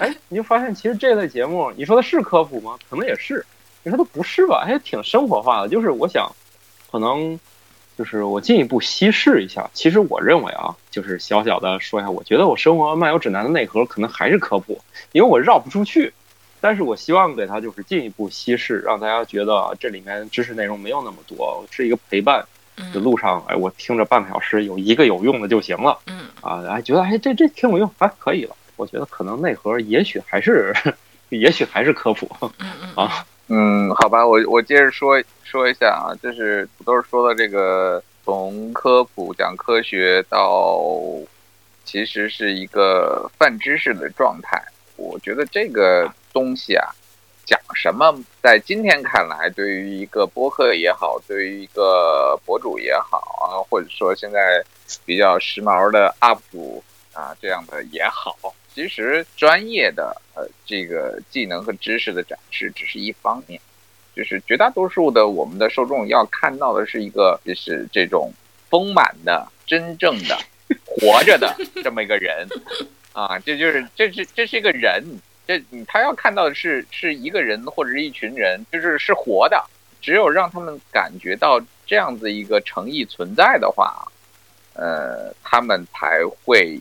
[0.00, 2.76] 哎，你就发现其实这类节目，你说的是科普吗？
[2.88, 3.44] 可能也是。
[3.82, 4.64] 你说它不是吧？
[4.64, 5.68] 还挺生活化的。
[5.68, 6.30] 就是我想。
[6.90, 7.40] 可能
[7.96, 14.78] 就是我进一步稀释一下，其实我认为啊，就是小小的说一下，我觉得我生活漫游指南的内核可能还是科普，
[15.12, 16.12] 因为我绕不出去。
[16.62, 22.42] 但是我希望给它就是进一步稀释，让大家觉得这里面知识内容没有那么多，是一个陪伴
[22.94, 25.98] 的路上，哎，我听着半个小时有一个有用的就行了。
[26.06, 28.56] 嗯啊，哎，觉得哎这这挺有用，哎，可以了。
[28.76, 30.72] 我觉得可能内核也许还是，
[31.30, 32.30] 也许还是科普。
[32.94, 33.26] 啊。
[33.48, 40.80] 嗯，好吧，我我接着说说一下啊，就是土豆说的这个从科普讲科学到
[41.84, 44.62] 其实是一个泛知识的状态，
[44.96, 46.88] 我觉得这个东西啊，
[47.44, 54.64] 讲什么，在今天看来，对于一个播客也好，对于一个博主也好啊，或者说现在
[55.04, 58.36] 比较时髦的 UP 主啊这样的也好。
[58.74, 63.60] 其实专业的呃这个技能和知识的展示只是一方面，
[64.16, 68.32] 就是绝大多数的我们的受众要看到的是一个就是这种
[68.70, 70.38] 丰满的、真正的、
[70.86, 71.54] 活着的
[71.84, 72.48] 这么一个人
[73.12, 75.04] 啊，这就是这是这是一个人，
[75.58, 79.64] 这他要看到的是是一个人或者是一群人，就是是活的。
[80.00, 84.10] 只有让他们感觉到这样子一个诚意存在的话，
[84.74, 86.80] 呃，他们才会。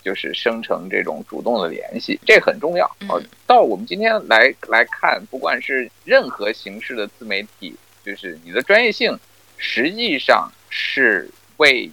[0.00, 2.86] 就是生成这种主动的联系，这很重要。
[3.10, 9.18] 哦，到我们今天来来看，不管是任何形式的自媒体，就是你的专业性，
[9.58, 11.28] 实际上是
[11.58, 11.90] 为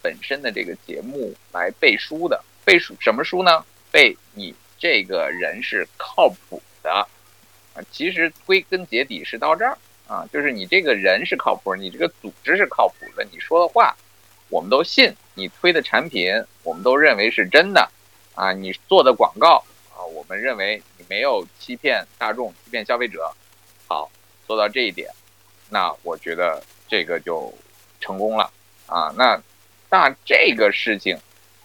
[0.00, 2.40] 本身的这个节目来背书的。
[2.64, 3.64] 背书什么书呢？
[3.90, 7.06] 背你这个人是靠谱的啊。
[7.90, 9.76] 其实归根结底是到这儿
[10.06, 13.96] 啊，就是你这个人是靠谱，你这个组织是靠谱的，你说的话。
[14.50, 17.86] 我们都信你推的产品，我们都认为是真的，
[18.34, 19.62] 啊，你做的广告
[19.94, 23.30] 啊，我们认为你没有欺骗大众、欺骗消费者。
[23.86, 24.10] 好，
[24.46, 25.10] 做到这一点，
[25.68, 27.54] 那我觉得这个就
[28.00, 28.50] 成功了
[28.86, 29.12] 啊。
[29.18, 29.38] 那
[29.90, 31.18] 那这个事情，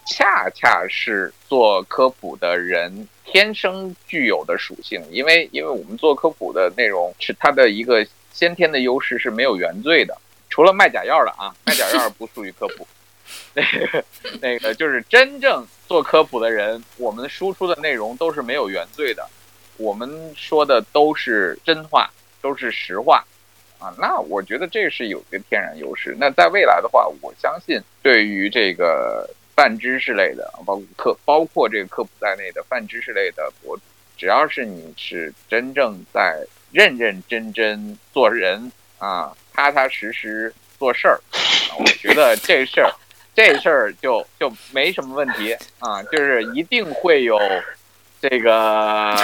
[0.06, 10.18] 恰恰是做科普的人天生具有的属性，因为因为我们做科普的内容是它的一个先天的优势是没有原罪的。
[10.50, 12.88] 除了卖假药的啊，卖假药不属于科普。
[13.56, 14.06] 那个
[14.42, 19.28] 那个就是真正做科普的人，我们输出的内容都是没有原罪的，
[19.78, 23.24] 我们说的都是真话，都是实话
[23.80, 23.94] 啊。
[23.98, 26.16] 那我觉得这是有一个天然优势。
[26.20, 33.84] 那在未来的话，我相信对于这个泛知识类的，包括科包括这个科普在内的泛知识类的博主，
[34.18, 39.34] 只要是你是真正在认认真真做人啊。
[39.54, 41.22] 踏踏实实做事儿，
[41.78, 42.92] 我觉得这事儿，
[43.36, 47.40] 这事儿就就没什么问题啊，就是一定会有
[48.20, 49.16] 这个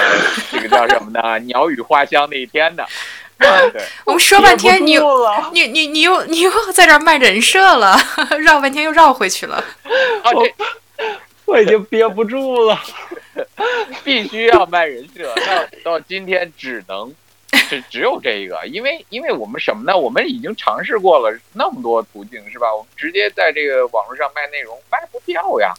[0.52, 1.40] 这个叫什么呢？
[1.46, 2.88] 鸟语花香那一天的。
[3.40, 4.98] 对， 我们说半天，你
[5.54, 7.98] 你你你又你又在这卖人设了，
[8.40, 9.56] 绕半天又绕回去了。
[10.24, 10.54] 啊，这
[11.46, 12.80] 我已经憋不住了，
[14.04, 15.34] 必须要卖人设，
[15.84, 17.14] 到到今天只能。
[17.68, 19.96] 只只有这个，因为因为我们什么呢？
[19.96, 22.68] 我们已经尝试过了那么多途径，是吧？
[22.74, 25.72] 我们直接在这个网络上卖内容，卖不掉呀，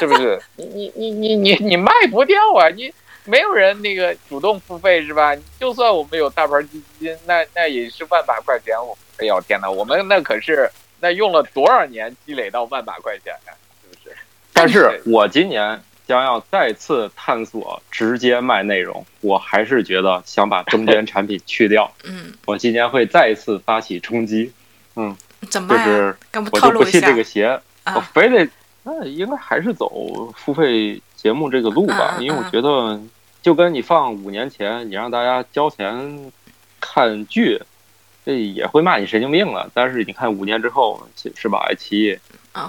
[0.00, 0.38] 是不是？
[0.56, 2.68] 你你你你你你卖不掉啊！
[2.68, 2.92] 你
[3.28, 5.36] 没有人那个主动付费，是吧？
[5.60, 8.74] 就算我们有大盘基金，那那也是万把块钱。
[8.76, 10.70] 我哎呦天哪，我们那可是
[11.00, 13.52] 那用了多少年积累到万把块钱呀，
[13.82, 14.16] 是不是？
[14.52, 15.80] 但是我今年。
[16.08, 21.92] 将要再次探索直接卖内容，我还是觉得想把中间产品去掉。
[22.02, 24.50] 嗯，我今年会再一次发起冲击。
[24.96, 25.14] 嗯，
[25.50, 26.16] 怎么就是
[26.50, 27.60] 我就不信这个邪，
[27.94, 28.48] 我非得
[28.84, 32.98] 那应该还是走付费节目这个路吧，因为我觉得
[33.48, 36.30] 就跟你放五年前，你让大家交钱
[36.78, 37.58] 看剧，
[38.26, 39.70] 这也会骂你神经病了。
[39.72, 41.02] 但是你看五年之后，
[41.34, 41.66] 是吧？
[41.66, 42.18] 爱奇艺、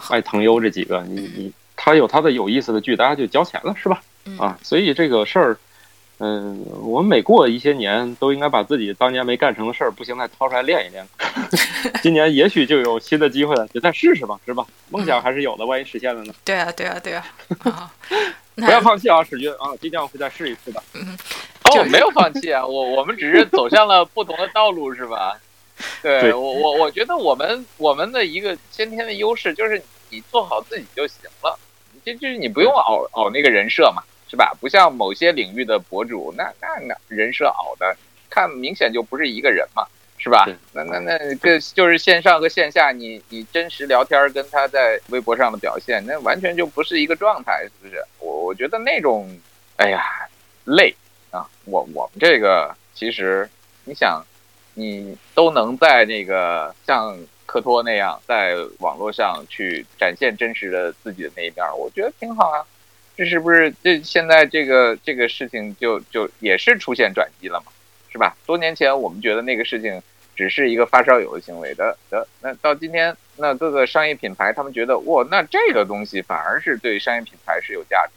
[0.09, 1.51] 爱腾优这几个，你你。
[1.75, 4.01] 他有他的有意思的剧，大家就交钱了，是吧？
[4.37, 5.57] 啊，所以这个事儿，
[6.19, 11.05] 嗯，我们每过一些年，都应该把自己当年没干成的事儿，不行再掏出来练一练。
[12.01, 14.65] 今年也许就有新的机会了，就再试试吧，是吧？
[14.89, 16.33] 梦想还是有的，万一实现了呢？
[16.45, 17.25] 对啊，对啊，对啊。
[18.63, 20.83] 啊，不要放弃啊，史军啊，今天我会再试一次的。
[20.93, 21.17] 嗯，
[21.63, 25.39] 哦，没有放弃啊， 我我们只是走向了不同的道路，是吧？
[26.01, 31.57] 对我我我觉得我们我们的一个先天的优势就是你做好自己就行了，
[32.05, 34.03] 就就是你不用熬熬那个人设嘛。
[34.31, 34.55] 是吧？
[34.61, 37.97] 不像某些领域的博主，那那那人设熬的，
[38.29, 39.87] 看明显就不是一个人嘛，
[40.21, 40.45] 是吧？
[40.73, 48.03] 那那那个就是线上和线下，你你真实聊天跟他在微博上的表现，那完全就不是一个状态，是不是？
[48.19, 49.39] 我我觉得那种，
[49.77, 50.03] 哎呀，
[50.65, 50.93] 累
[51.31, 51.47] 啊！
[51.63, 53.49] 我我们这个其实，
[53.85, 54.21] 你想，
[54.73, 62.65] 你都能在那个像科托那样，在网络上去展现真实的自己的那一面，我觉得挺好啊。
[63.15, 67.71] 这是不是这现在这个这个事情就就也是出现转机了嘛？
[68.11, 68.35] 是吧？
[68.45, 70.01] 多年前我们觉得那个事情
[70.35, 78.11] 只是一个发烧友的行为的的，那到今天那各个商业品牌他们觉得哇，那这个东西反而是对商业品牌是有价值，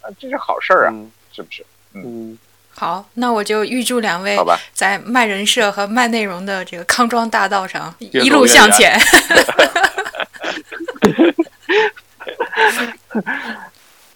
[0.00, 0.94] 啊，这是好事儿啊，
[1.32, 1.64] 是不是？
[1.92, 2.38] 嗯，
[2.74, 8.98] 好，那我就预祝两位好吧，在卖人设和卖内容的这个康庄大道上一路向前。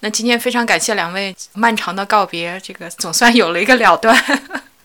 [0.00, 4.16] 那今天非常感谢两位漫长的告别，这个总算有了一个了断。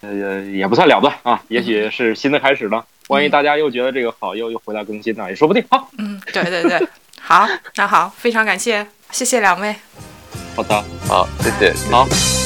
[0.05, 2.83] 呃，也不算了断啊，也许是新的开始呢。
[3.07, 5.63] 万一大家又觉得这个好，又又回来更新呢，也说不定。
[5.69, 6.87] 好，嗯，对对对，
[7.19, 9.75] 好，那好，非常感谢，谢谢两位。
[10.55, 12.44] 好的，好，谢谢，好。